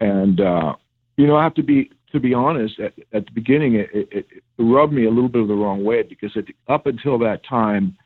[0.00, 0.74] And uh,
[1.16, 2.78] you know, I have to be to be honest.
[2.80, 4.26] At, at the beginning, it, it, it,
[4.58, 7.96] rubbed me a little bit of the wrong way because at, up until that time,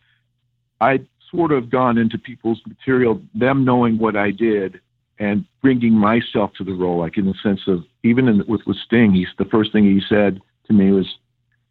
[0.80, 4.80] I'd sort of gone into people's material, them knowing what I did
[5.18, 8.78] and bringing myself to the role, like in the sense of even in, with, with
[8.78, 11.06] Sting, he's the first thing he said to me was,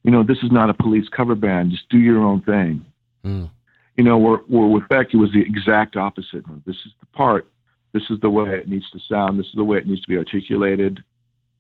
[0.03, 1.71] you know, this is not a police cover band.
[1.71, 2.85] Just do your own thing.
[3.25, 3.49] Mm.
[3.97, 6.45] You know, where, where with Beck, it was the exact opposite.
[6.65, 7.47] This is the part.
[7.93, 9.39] This is the way it needs to sound.
[9.39, 11.03] This is the way it needs to be articulated.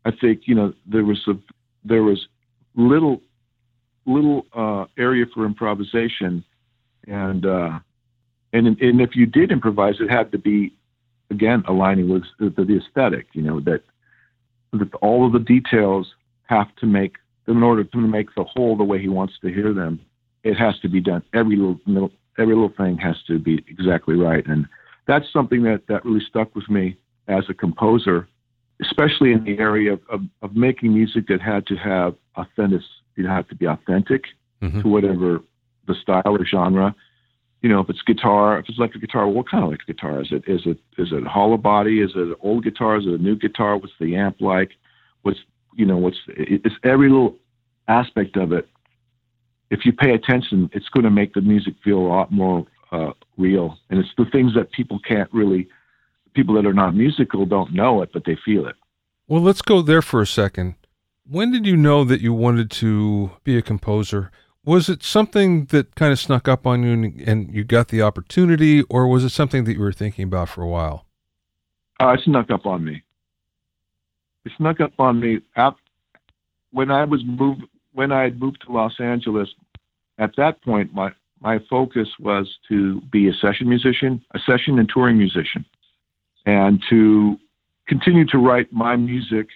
[0.05, 1.33] I think you know there was a
[1.83, 2.27] there was
[2.75, 3.21] little
[4.05, 6.43] little uh, area for improvisation
[7.09, 7.79] and uh,
[8.53, 10.73] and and if you did improvise, it had to be
[11.31, 13.27] again aligning with the, the aesthetic.
[13.33, 13.81] You know that
[14.73, 17.15] that all of the details have to make
[17.49, 19.99] in order to make the whole the way he wants to hear them.
[20.43, 21.23] It has to be done.
[21.33, 24.65] Every little every little thing has to be exactly right, and
[25.07, 26.95] that's something that that really stuck with me
[27.27, 28.27] as a composer,
[28.81, 32.81] especially in the area of, of, of making music that had to have authentic.
[33.15, 34.23] You have to be authentic
[34.61, 34.81] mm-hmm.
[34.81, 35.41] to whatever
[35.87, 36.95] the style or genre.
[37.61, 40.29] You know, if it's guitar, if it's electric guitar, what kind of electric guitar is
[40.31, 40.43] it?
[40.47, 41.99] Is it is it hollow body?
[41.99, 42.97] Is it an old guitar?
[42.97, 43.75] Is it a new guitar?
[43.75, 44.71] What's the amp like?
[45.23, 45.39] What's
[45.79, 47.37] you know what's it's every little
[47.87, 48.67] aspect of it.
[49.71, 53.11] If you pay attention, it's going to make the music feel a lot more uh,
[53.37, 55.69] real, and it's the things that people can't really,
[56.33, 58.75] people that are not musical don't know it, but they feel it.
[59.27, 60.75] Well, let's go there for a second.
[61.25, 64.31] When did you know that you wanted to be a composer?
[64.65, 68.01] Was it something that kind of snuck up on you and, and you got the
[68.01, 71.05] opportunity, or was it something that you were thinking about for a while?
[72.01, 73.03] Uh, it snuck up on me.
[74.45, 75.39] It snuck up on me
[76.71, 79.49] when I was moved when I had moved to Los Angeles.
[80.17, 84.89] At that point, my my focus was to be a session musician, a session and
[84.89, 85.65] touring musician,
[86.45, 87.37] and to
[87.87, 89.47] continue to write my music,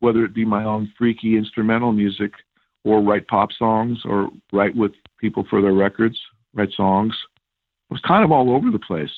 [0.00, 2.32] whether it be my own freaky instrumental music
[2.84, 6.18] or write pop songs or write with people for their records,
[6.54, 7.14] write songs.
[7.90, 9.10] It was kind of all over the place,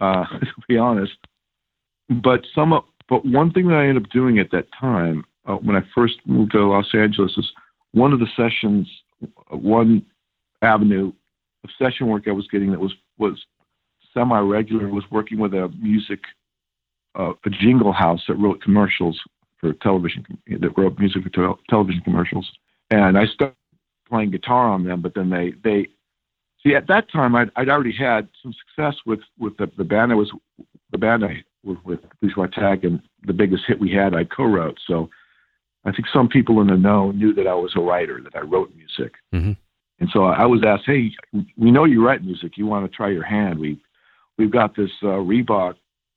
[0.00, 1.12] uh, to be honest.
[2.08, 2.72] But some,
[3.08, 6.14] but one thing that I ended up doing at that time, uh, when I first
[6.26, 7.50] moved to Los Angeles, is
[7.92, 8.88] one of the sessions,
[9.50, 10.04] one
[10.62, 11.12] avenue
[11.64, 13.44] of session work I was getting that was was
[14.12, 16.20] semi regular was working with a music,
[17.18, 19.20] uh, a jingle house that wrote commercials
[19.58, 22.50] for television, that wrote music for te- television commercials
[22.90, 23.56] and I started
[24.08, 25.00] playing guitar on them.
[25.00, 25.88] But then they they
[26.62, 30.12] see at that time I'd, I'd already had some success with with the, the band
[30.12, 30.30] I was
[30.90, 34.78] the band I with with Bourgeois Tag and the biggest hit we had I co-wrote.
[34.86, 35.10] So
[35.84, 38.40] I think some people in the know knew that I was a writer that I
[38.40, 39.14] wrote music.
[39.34, 39.52] Mm-hmm.
[40.00, 41.12] And so I was asked, "Hey,
[41.56, 42.56] we know you write music.
[42.56, 43.58] You want to try your hand?
[43.58, 43.80] We
[44.38, 45.74] we've got this uh, Reebok.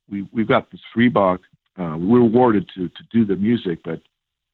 [0.10, 1.40] We we've got this Reebok.
[1.80, 4.02] Uh, we were awarded to to do the music, but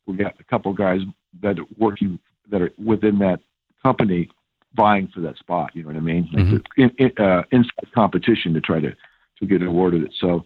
[0.05, 0.99] we got a couple guys
[1.41, 3.39] that are working that are within that
[3.81, 4.29] company
[4.75, 5.71] vying for that spot.
[5.73, 6.29] You know what I mean?
[6.33, 6.81] Mm-hmm.
[6.81, 8.91] in, in, uh, inside competition to try to
[9.39, 10.13] to get awarded it.
[10.19, 10.45] So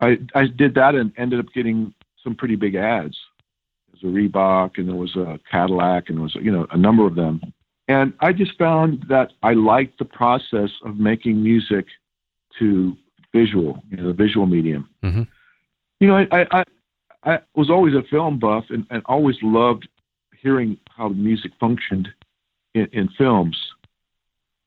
[0.00, 3.16] I I did that and ended up getting some pretty big ads.
[4.02, 6.76] There was a Reebok and there was a Cadillac and there was you know a
[6.76, 7.40] number of them.
[7.88, 11.86] And I just found that I liked the process of making music
[12.58, 12.96] to
[13.32, 14.88] visual, you know, the visual medium.
[15.04, 15.22] Mm-hmm.
[16.00, 16.64] You know, I, I
[17.26, 19.88] I was always a film buff and, and always loved
[20.40, 22.08] hearing how music functioned
[22.74, 23.56] in, in films,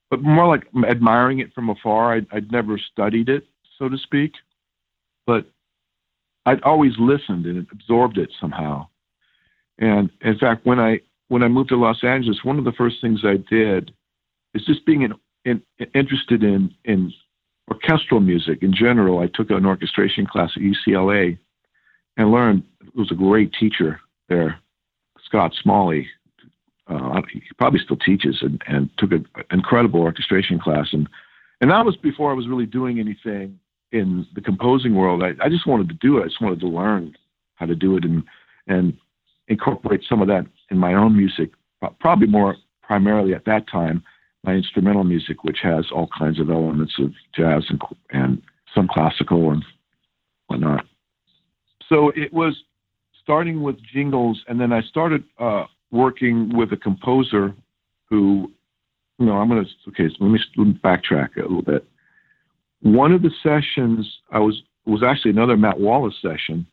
[0.09, 2.13] but more like admiring it from afar.
[2.13, 3.45] I'd, I'd never studied it,
[3.77, 4.33] so to speak,
[5.29, 5.45] but
[6.47, 8.87] I'd always listened and absorbed it somehow.
[9.77, 12.95] And in fact, when I when I moved to Los Angeles, one of the first
[12.99, 13.91] things I did
[14.55, 15.13] is just being in,
[15.45, 15.61] in,
[15.93, 17.13] interested in in
[17.69, 19.19] orchestral music in general.
[19.19, 21.37] I took an orchestration class at UCLA
[22.17, 22.63] and learned.
[22.81, 24.59] It was a great teacher there,
[25.25, 26.07] Scott Smalley.
[26.87, 30.87] Uh, he probably still teaches and, and took an incredible orchestration class.
[30.91, 31.07] And,
[31.61, 33.59] and that was before I was really doing anything
[33.91, 35.23] in the composing world.
[35.23, 36.21] I, I just wanted to do it.
[36.21, 37.15] I just wanted to learn
[37.55, 38.23] how to do it and,
[38.67, 38.93] and
[39.47, 41.51] incorporate some of that in my own music,
[41.99, 44.03] probably more primarily at that time,
[44.43, 48.41] my instrumental music, which has all kinds of elements of jazz and, and
[48.73, 49.63] some classical and
[50.47, 50.85] whatnot.
[51.87, 52.55] So it was
[53.21, 57.53] starting with jingles, and then I started uh, working with a composer
[58.09, 58.51] who,
[59.17, 61.85] you know, I'm going to, okay, so let me backtrack a little bit.
[62.81, 66.65] One of the sessions I was, was actually another Matt Wallace session,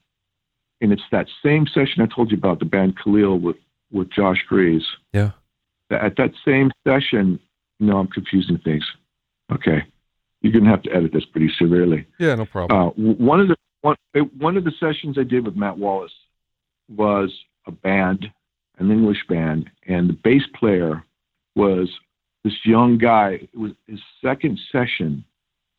[0.80, 3.56] and it's that same session I told you about, the band Khalil with,
[3.90, 4.86] with Josh Grease.
[5.12, 5.32] Yeah.
[5.90, 7.40] At that same session,
[7.80, 8.84] no, I'm confusing things.
[9.52, 9.84] Okay.
[10.42, 12.06] You're going to have to edit this pretty severely.
[12.18, 12.78] Yeah, no problem.
[12.78, 13.96] Uh, one of the one,
[14.38, 16.12] one of the sessions I did with Matt Wallace,
[16.88, 17.32] was
[17.66, 18.30] a band,
[18.78, 21.04] an English band, and the bass player
[21.54, 21.88] was
[22.44, 23.48] this young guy.
[23.52, 25.24] It was his second session,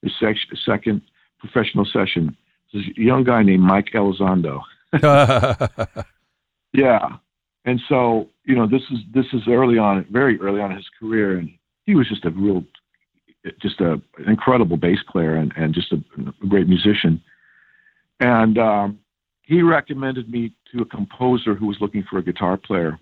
[0.01, 1.01] his sec- second
[1.39, 2.36] professional session.
[2.73, 4.62] This young guy named Mike Elizondo.
[6.73, 7.10] yeah,
[7.65, 10.89] and so you know this is this is early on, very early on in his
[10.99, 11.49] career, and
[11.86, 12.63] he was just a real,
[13.62, 15.97] just a an incredible bass player and and just a,
[16.43, 17.21] a great musician.
[18.19, 18.99] And um,
[19.41, 22.99] he recommended me to a composer who was looking for a guitar player,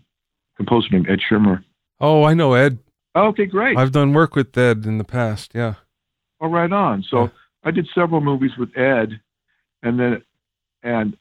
[0.58, 1.63] composer named Ed Shearmur.
[1.99, 2.79] Oh, I know Ed.
[3.15, 3.77] Okay, great.
[3.77, 5.53] I've done work with Ed in the past.
[5.55, 5.75] Yeah.
[6.41, 7.04] Oh, right on.
[7.10, 7.28] So yeah.
[7.63, 9.19] I did several movies with Ed,
[9.84, 10.21] and then
[10.83, 11.17] and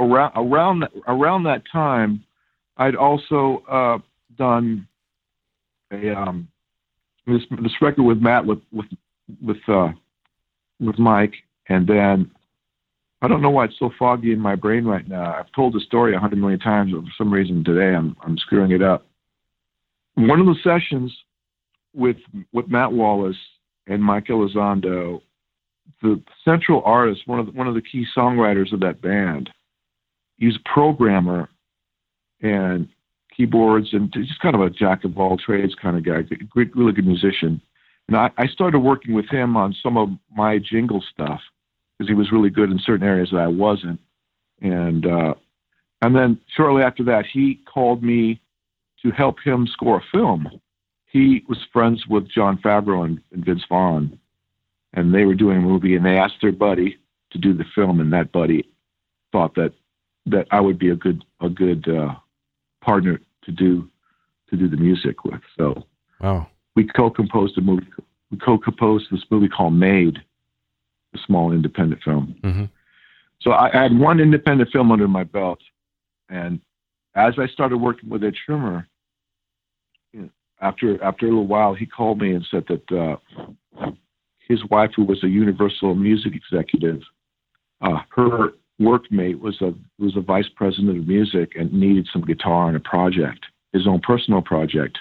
[0.00, 2.24] around around that, around that time,
[2.76, 3.98] I'd also uh,
[4.36, 4.86] done
[5.92, 6.48] a um,
[7.26, 8.86] this this record with Matt with with
[9.44, 9.88] with uh,
[10.80, 11.34] with Mike,
[11.68, 12.30] and then
[13.20, 15.34] I don't know why it's so foggy in my brain right now.
[15.34, 18.38] I've told the story a hundred million times, but for some reason today I'm I'm
[18.38, 19.06] screwing it up.
[20.14, 21.14] One of the sessions
[21.94, 22.16] with
[22.52, 23.36] with Matt Wallace
[23.86, 25.22] and Mike Elizondo,
[26.02, 29.50] the central artist, one of the, one of the key songwriters of that band,
[30.36, 31.48] he's a programmer
[32.40, 32.88] and
[33.36, 36.92] keyboards and just kind of a jack of all trades kind of guy, great, really
[36.92, 37.60] good musician.
[38.08, 41.40] And I, I started working with him on some of my jingle stuff
[41.98, 44.00] because he was really good in certain areas that I wasn't.
[44.60, 45.34] And uh,
[46.02, 48.40] and then shortly after that, he called me
[49.02, 50.48] to help him score a film.
[51.12, 54.18] He was friends with Jon Favreau and, and Vince Vaughn,
[54.94, 56.96] and they were doing a movie, and they asked their buddy
[57.32, 58.66] to do the film, and that buddy
[59.30, 59.72] thought that
[60.24, 62.14] that I would be a good a good uh,
[62.82, 63.88] partner to do
[64.48, 65.42] to do the music with.
[65.58, 65.84] So
[66.20, 66.46] Wow.
[66.76, 67.86] we co-composed a movie.
[68.30, 70.18] We co-composed this movie called Made,
[71.14, 72.34] a small independent film.
[72.42, 72.70] Mhm.
[73.42, 75.58] So I, I had one independent film under my belt,
[76.30, 76.60] and
[77.14, 78.86] as I started working with Ed Shearmur,
[80.62, 83.90] after after a little while, he called me and said that uh,
[84.48, 87.02] his wife, who was a Universal music executive,
[87.82, 92.68] uh, her workmate was a was a vice president of music and needed some guitar
[92.68, 94.98] on a project, his own personal project.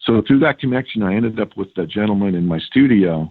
[0.00, 3.30] So through that connection, I ended up with the gentleman in my studio,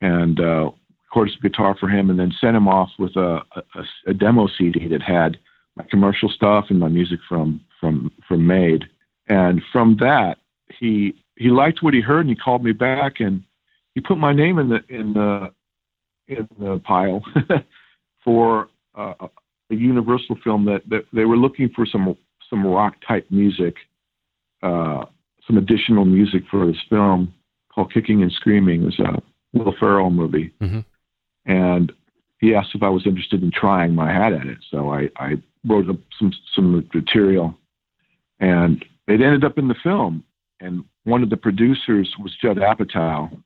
[0.00, 0.70] and uh,
[1.04, 4.48] recorded some guitar for him, and then sent him off with a, a, a demo
[4.58, 5.38] CD that had
[5.76, 8.84] my commercial stuff and my music from from from Made.
[9.28, 10.38] And from that,
[10.78, 13.42] he he liked what he heard, and he called me back, and
[13.94, 15.52] he put my name in the in the
[16.28, 17.22] in the pile
[18.24, 19.14] for uh,
[19.70, 22.16] a Universal film that, that they were looking for some
[22.50, 23.76] some rock type music,
[24.62, 25.04] uh,
[25.46, 27.32] some additional music for this film
[27.74, 28.82] called Kicking and Screaming.
[28.82, 30.84] It was a Will Ferrell movie, Mhm.
[31.46, 31.92] and
[32.40, 34.58] he asked if I was interested in trying my hat at it.
[34.70, 37.56] So I, I wrote up some some material,
[38.40, 40.24] and it ended up in the film.
[40.60, 43.42] And one of the producers was Judd Apatow.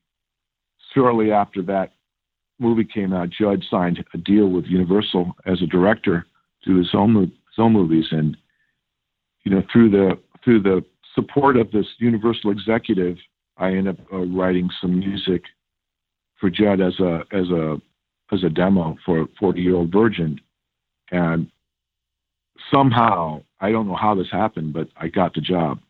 [0.95, 1.93] Shortly after that
[2.59, 6.27] movie came out, Judd signed a deal with Universal as a director
[6.65, 8.37] to his own his own movies, and
[9.45, 10.85] you know through the through the
[11.15, 13.17] support of this Universal executive,
[13.57, 15.43] I ended up uh, writing some music
[16.39, 17.81] for Judd as a as a
[18.33, 20.41] as a demo for 40 year old virgin,
[21.11, 21.51] and
[22.73, 25.81] somehow I don't know how this happened, but I got the job.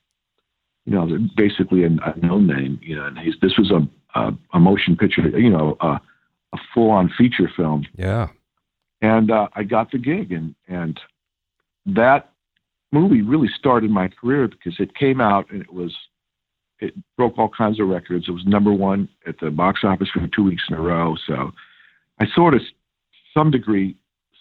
[0.85, 2.81] You know, basically a, a no name.
[2.83, 3.87] You know, and he's, this was a,
[4.19, 5.23] a a motion picture.
[5.39, 6.01] You know, a,
[6.53, 8.29] a full on feature film Yeah.
[9.01, 11.01] and uh, I got the gig, and and
[11.87, 12.31] that
[12.93, 15.95] movie really started my career because it came out and it was
[16.79, 18.27] it broke all kinds of records.
[18.29, 21.15] It was number one at the box office for two weeks in a row.
[21.27, 21.53] So
[22.19, 22.61] I sort of,
[23.33, 23.97] some degree,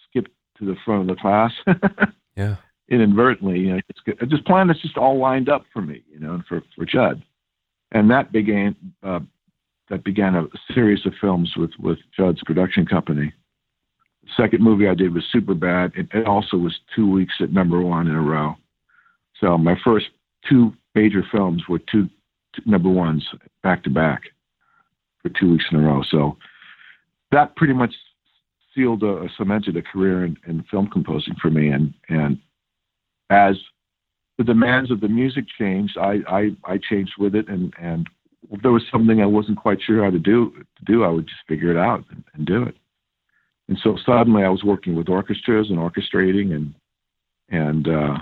[0.08, 1.52] skipped to the front of the class
[2.36, 2.56] Yeah.
[2.92, 3.58] Inadvertently.
[3.58, 3.80] You know,
[4.20, 7.22] this plan is just all lined up for me, you know, and for for Judd,
[7.90, 9.20] and that began uh,
[9.88, 13.32] that began a series of films with with Judd's production company.
[14.24, 15.96] The second movie I did was Superbad.
[15.96, 18.56] It, it also was two weeks at number one in a row.
[19.40, 20.06] So my first
[20.48, 22.08] two major films were two,
[22.54, 23.26] two number ones
[23.62, 24.22] back to back
[25.22, 26.02] for two weeks in a row.
[26.10, 26.36] So
[27.32, 27.94] that pretty much
[28.74, 31.68] sealed a, cemented a career in, in film composing for me.
[31.68, 32.38] And and
[33.32, 33.56] as
[34.38, 37.48] the demands of the music changed, I I, I changed with it.
[37.48, 38.06] And and
[38.50, 40.38] if there was something I wasn't quite sure how to do
[40.78, 42.76] to do, I would just figure it out and, and do it.
[43.68, 46.74] And so suddenly I was working with orchestras and orchestrating and
[47.48, 48.18] and uh,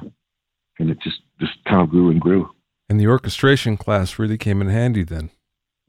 [0.79, 2.51] and it just just kind of grew and grew.
[2.89, 5.31] And the orchestration class really came in handy then.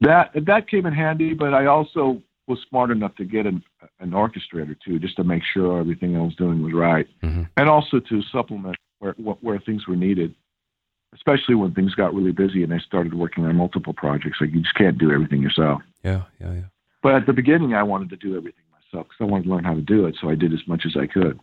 [0.00, 3.62] That that came in handy, but I also was smart enough to get an,
[4.00, 7.48] an orchestrator too, just to make sure everything I was doing was right, Mhm.
[7.56, 10.34] and also to supplement where where things were needed,
[11.14, 14.38] especially when things got really busy and I started working on multiple projects.
[14.40, 15.82] Like you just can't do everything yourself.
[16.04, 16.22] Yeah.
[16.40, 16.52] Yeah.
[16.52, 16.64] Yeah.
[17.02, 19.64] But at the beginning, I wanted to do everything myself because I wanted to learn
[19.64, 20.16] how to do it.
[20.20, 21.40] So I did as much as I could.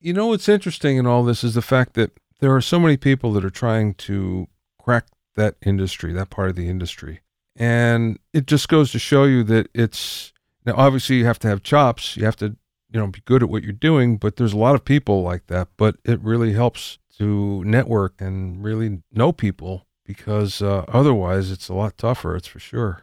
[0.00, 2.96] You know what's interesting in all this is the fact that there are so many
[2.96, 4.48] people that are trying to
[4.80, 7.20] crack that industry, that part of the industry.
[7.54, 10.32] And it just goes to show you that it's
[10.66, 12.56] now obviously you have to have chops, you have to,
[12.90, 15.46] you know, be good at what you're doing, but there's a lot of people like
[15.46, 21.68] that, but it really helps to network and really know people because uh, otherwise it's
[21.68, 23.02] a lot tougher, it's for sure.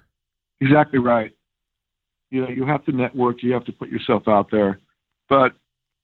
[0.60, 1.34] Exactly right.
[2.32, 3.44] You know, you have to network.
[3.44, 4.80] You have to put yourself out there,
[5.30, 5.54] but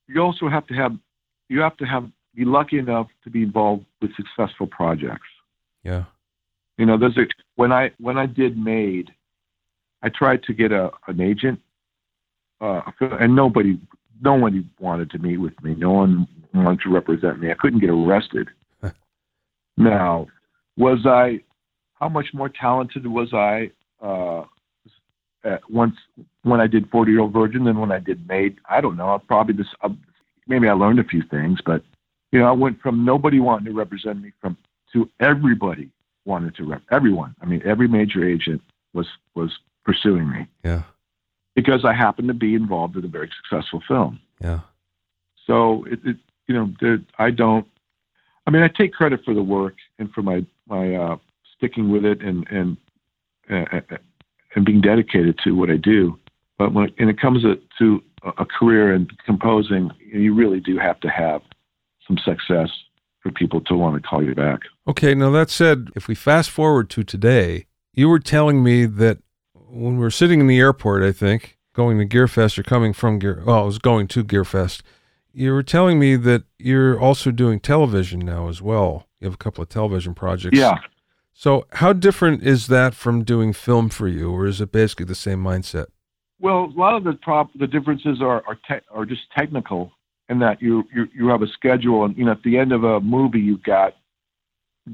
[0.07, 0.95] you also have to have
[1.49, 5.27] you have to have be lucky enough to be involved with successful projects.
[5.83, 6.05] Yeah.
[6.77, 7.25] You know, there's a
[7.55, 9.11] when I when I did Made,
[10.01, 11.59] I tried to get a an agent,
[12.61, 12.81] uh,
[13.19, 13.79] and nobody
[14.21, 15.75] no one wanted to meet with me.
[15.75, 17.51] No one wanted to represent me.
[17.51, 18.49] I couldn't get arrested.
[19.77, 20.27] now,
[20.77, 21.41] was I?
[21.95, 23.71] How much more talented was I?
[24.01, 24.43] Uh,
[25.43, 25.95] at once
[26.43, 28.57] when I did Forty Year Old Virgin than when I did Made.
[28.69, 29.09] I don't know.
[29.09, 29.67] I probably this.
[29.81, 29.89] Uh,
[30.47, 31.83] maybe I learned a few things, but
[32.31, 34.55] you know, I went from nobody wanting to represent me from
[34.93, 35.89] to everybody
[36.25, 37.35] wanted to rep everyone.
[37.41, 38.61] I mean, every major agent
[38.93, 39.51] was was
[39.83, 40.83] pursuing me Yeah.
[41.55, 44.19] Because I happened to be involved in a very successful film.
[44.39, 44.61] Yeah.
[45.47, 47.67] So it, it you know, there, I don't.
[48.47, 51.17] I mean, I take credit for the work and for my my uh,
[51.55, 52.77] sticking with it and and
[53.49, 53.79] uh,
[54.55, 56.17] and being dedicated to what I do.
[56.57, 57.43] But when and it comes
[57.79, 58.03] to
[58.37, 61.41] a career in composing, you really do have to have
[62.07, 62.69] some success
[63.21, 64.61] for people to want to call you back.
[64.87, 69.19] Okay, now that said, if we fast forward to today, you were telling me that
[69.71, 73.19] when we were sitting in the airport, I think, going to Gearfest or coming from
[73.19, 74.81] Gear, well, I was going to Gearfest.
[75.33, 79.07] You were telling me that you're also doing television now as well.
[79.19, 80.57] You have a couple of television projects.
[80.57, 80.79] Yeah.
[81.33, 85.15] So, how different is that from doing film for you, or is it basically the
[85.15, 85.85] same mindset?
[86.39, 89.91] Well, a lot of the prop, the differences are are, te- are just technical
[90.27, 92.83] in that you, you you have a schedule, and you know at the end of
[92.83, 93.95] a movie you've got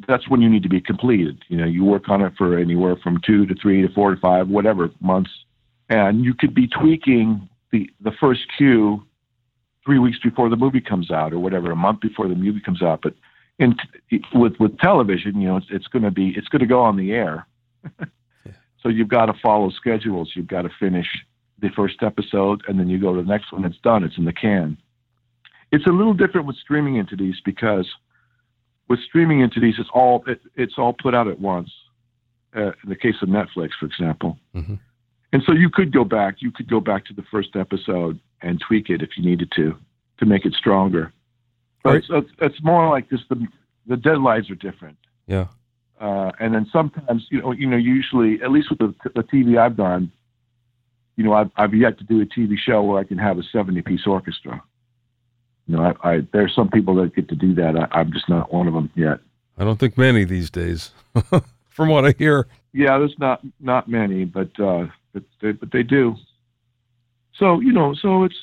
[0.07, 1.43] that's when you need to be completed.
[1.47, 4.19] You know, you work on it for anywhere from two to three to four to
[4.19, 5.31] five, whatever months,
[5.89, 9.05] and you could be tweaking the the first cue
[9.85, 12.81] three weeks before the movie comes out, or whatever, a month before the movie comes
[12.81, 13.01] out.
[13.01, 13.13] But
[13.59, 13.75] in
[14.33, 16.97] with with television, you know, it's, it's going to be it's going to go on
[16.97, 17.47] the air.
[17.99, 18.51] yeah.
[18.81, 20.33] So you've got to follow schedules.
[20.35, 21.07] You've got to finish
[21.59, 23.65] the first episode, and then you go to the next one.
[23.65, 24.03] It's done.
[24.03, 24.77] It's in the can.
[25.71, 27.87] It's a little different with streaming entities because
[28.87, 31.71] with streaming entities, it's all it, it's all put out at once.
[32.55, 34.75] Uh, in the case of Netflix, for example, mm-hmm.
[35.33, 36.35] and so you could go back.
[36.39, 39.75] You could go back to the first episode and tweak it if you needed to
[40.19, 41.11] to make it stronger.
[41.83, 42.03] But right.
[42.09, 43.19] it's, it's more like this.
[43.29, 43.45] The
[43.85, 44.97] the deadlines are different.
[45.27, 45.47] Yeah.
[45.99, 49.57] Uh, and then sometimes, you know, you know, usually, at least with the, the TV
[49.57, 50.11] I've done,
[51.15, 53.43] you know, I've, I've yet to do a TV show where I can have a
[53.51, 54.61] 70 piece orchestra.
[55.67, 57.75] You know, I, I there's some people that get to do that.
[57.77, 59.19] I, I'm just not one of them yet.
[59.57, 60.91] I don't think many these days,
[61.69, 62.47] from what I hear.
[62.73, 66.15] Yeah, there's not not many, but uh, but they, but they do.
[67.37, 68.37] So you know, so it's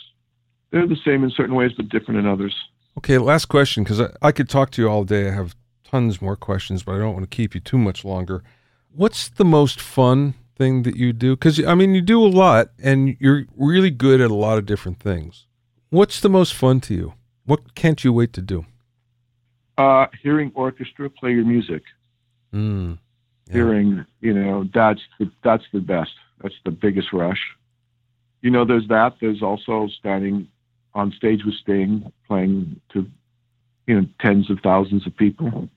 [0.70, 2.55] they're the same in certain ways, but different in others.
[2.99, 5.29] Okay, last question because I, I could talk to you all day.
[5.29, 5.55] I have
[5.85, 8.43] tons more questions, but I don't want to keep you too much longer.
[8.93, 11.37] What's the most fun thing that you do?
[11.37, 14.66] Because I mean, you do a lot, and you're really good at a lot of
[14.66, 15.47] different things.
[15.95, 17.14] What's the most fun to you?
[17.47, 18.66] What can't you wait to do?
[19.78, 21.84] Uh, hearing orchestra play your music.
[22.53, 22.99] Mm,
[23.47, 23.53] yeah.
[23.53, 26.11] Hearing, you know, that's the, that's the best.
[26.42, 27.38] That's the biggest rush.
[28.42, 29.18] You know, there's that.
[29.20, 30.49] There's also standing
[30.95, 33.09] on stage with Sting, playing to,
[33.86, 35.68] you know, tens of thousands of people.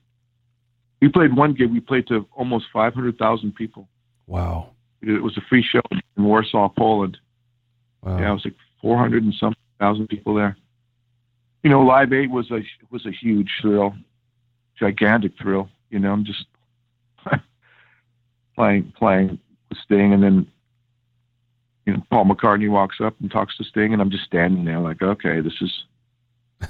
[1.00, 1.70] We played one gig.
[1.70, 3.88] We played to almost 500,000 people.
[4.26, 4.70] Wow.
[5.00, 7.18] It was a free show in Warsaw, Poland.
[8.02, 8.18] Wow.
[8.18, 10.56] Yeah, it was like 400 and some thousand people there.
[11.62, 12.60] You know, Live Eight was a
[12.90, 13.94] was a huge thrill,
[14.78, 15.68] gigantic thrill.
[15.90, 16.44] You know, I'm just
[18.54, 20.46] playing playing with Sting, and then
[21.86, 24.78] you know Paul McCartney walks up and talks to Sting, and I'm just standing there
[24.78, 25.72] like, okay, this is,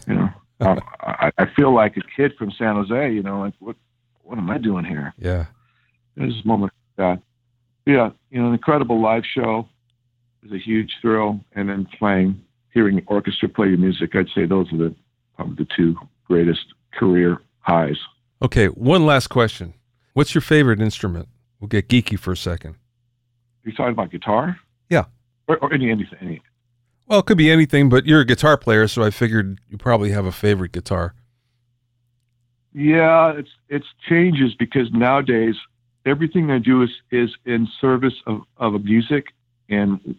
[0.06, 0.30] you know,
[1.00, 3.12] I, I feel like a kid from San Jose.
[3.12, 3.76] You know, like what
[4.22, 5.12] what am I doing here?
[5.18, 5.46] Yeah,
[6.16, 7.20] there's a moment that.
[7.86, 9.66] Yeah, you know, an incredible live show
[10.42, 12.38] is a huge thrill, and then playing
[12.72, 14.94] hearing orchestra play your music, I'd say those are the
[15.36, 15.96] probably the two
[16.26, 17.98] greatest career highs.
[18.42, 19.74] Okay, one last question.
[20.14, 21.28] What's your favorite instrument?
[21.60, 22.76] We'll get geeky for a second.
[23.64, 24.58] You're talking about guitar?
[24.88, 25.04] Yeah.
[25.46, 26.18] Or, or any anything.
[26.20, 26.42] Any.
[27.06, 30.10] Well, it could be anything, but you're a guitar player, so I figured you probably
[30.10, 31.14] have a favorite guitar.
[32.74, 35.54] Yeah, it's it's changes because nowadays
[36.04, 39.26] everything I do is is in service of of a music
[39.68, 40.16] and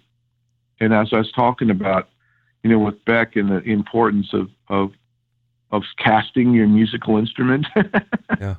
[0.80, 2.10] and as I was talking about,
[2.64, 4.92] you know, with Beck and the importance of of
[5.72, 7.68] of casting your musical instrument.
[8.40, 8.56] yeah,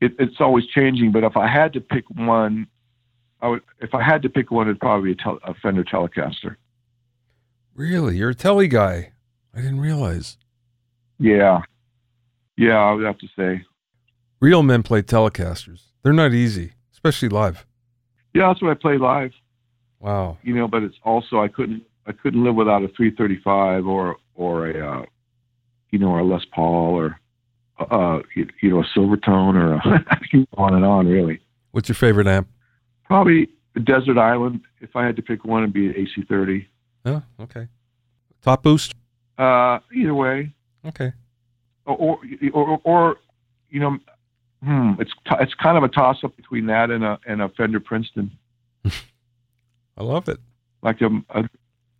[0.00, 1.12] it, it's always changing.
[1.12, 2.66] But if I had to pick one,
[3.40, 3.62] I would.
[3.80, 6.56] If I had to pick one, it'd probably be a, tel- a Fender Telecaster.
[7.74, 9.12] Really, you're a Tele guy.
[9.54, 10.36] I didn't realize.
[11.18, 11.62] Yeah,
[12.56, 13.64] yeah, I would have to say.
[14.40, 15.82] Real men play Telecasters.
[16.02, 17.66] They're not easy, especially live.
[18.34, 19.32] Yeah, that's what I play live.
[20.00, 20.38] Wow.
[20.42, 24.70] You know, but it's also I couldn't I couldn't live without a 335 or or
[24.70, 25.04] a uh,
[25.90, 27.20] you know or a Les Paul or
[27.78, 31.40] uh, you, you know a Silvertone or a, on and on really.
[31.72, 32.48] What's your favorite amp?
[33.04, 34.60] Probably a Desert Island.
[34.80, 36.66] If I had to pick one, it'd be an AC30.
[37.06, 37.68] Oh, okay.
[38.42, 38.94] Top boost.
[39.38, 40.52] Uh, either way.
[40.86, 41.12] Okay.
[41.86, 42.18] Or
[42.52, 43.16] or or, or
[43.70, 43.98] you know,
[44.62, 47.48] hmm, it's t- it's kind of a toss up between that and a and a
[47.50, 48.30] Fender Princeton.
[49.96, 50.38] I love it.
[50.82, 51.48] Like a, a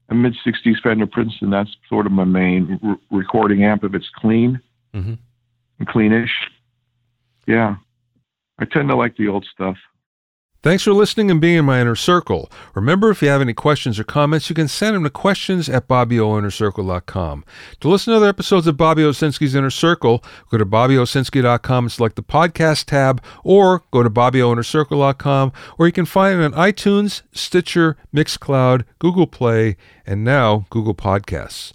[0.09, 1.51] a mid 60s Fender Princeton.
[1.51, 4.61] That's sort of my main r- recording amp if it's clean
[4.95, 5.15] mm-hmm.
[5.79, 6.31] and cleanish.
[7.47, 7.77] Yeah.
[8.59, 9.77] I tend to like the old stuff.
[10.65, 12.51] Thanks for listening and being in my inner circle.
[12.75, 15.87] Remember, if you have any questions or comments, you can send them to questions at
[15.89, 17.45] BobbyOInnerCircle.com.
[17.81, 22.17] To listen to other episodes of Bobby Owsinski's Inner Circle, go to BobbyOwsinski.com and select
[22.17, 27.99] the podcast tab, or go to BobbyOInnerCircle.com, or you can find it on iTunes, Stitcher,
[28.15, 31.75] Mixcloud, Google Play, and now Google Podcasts.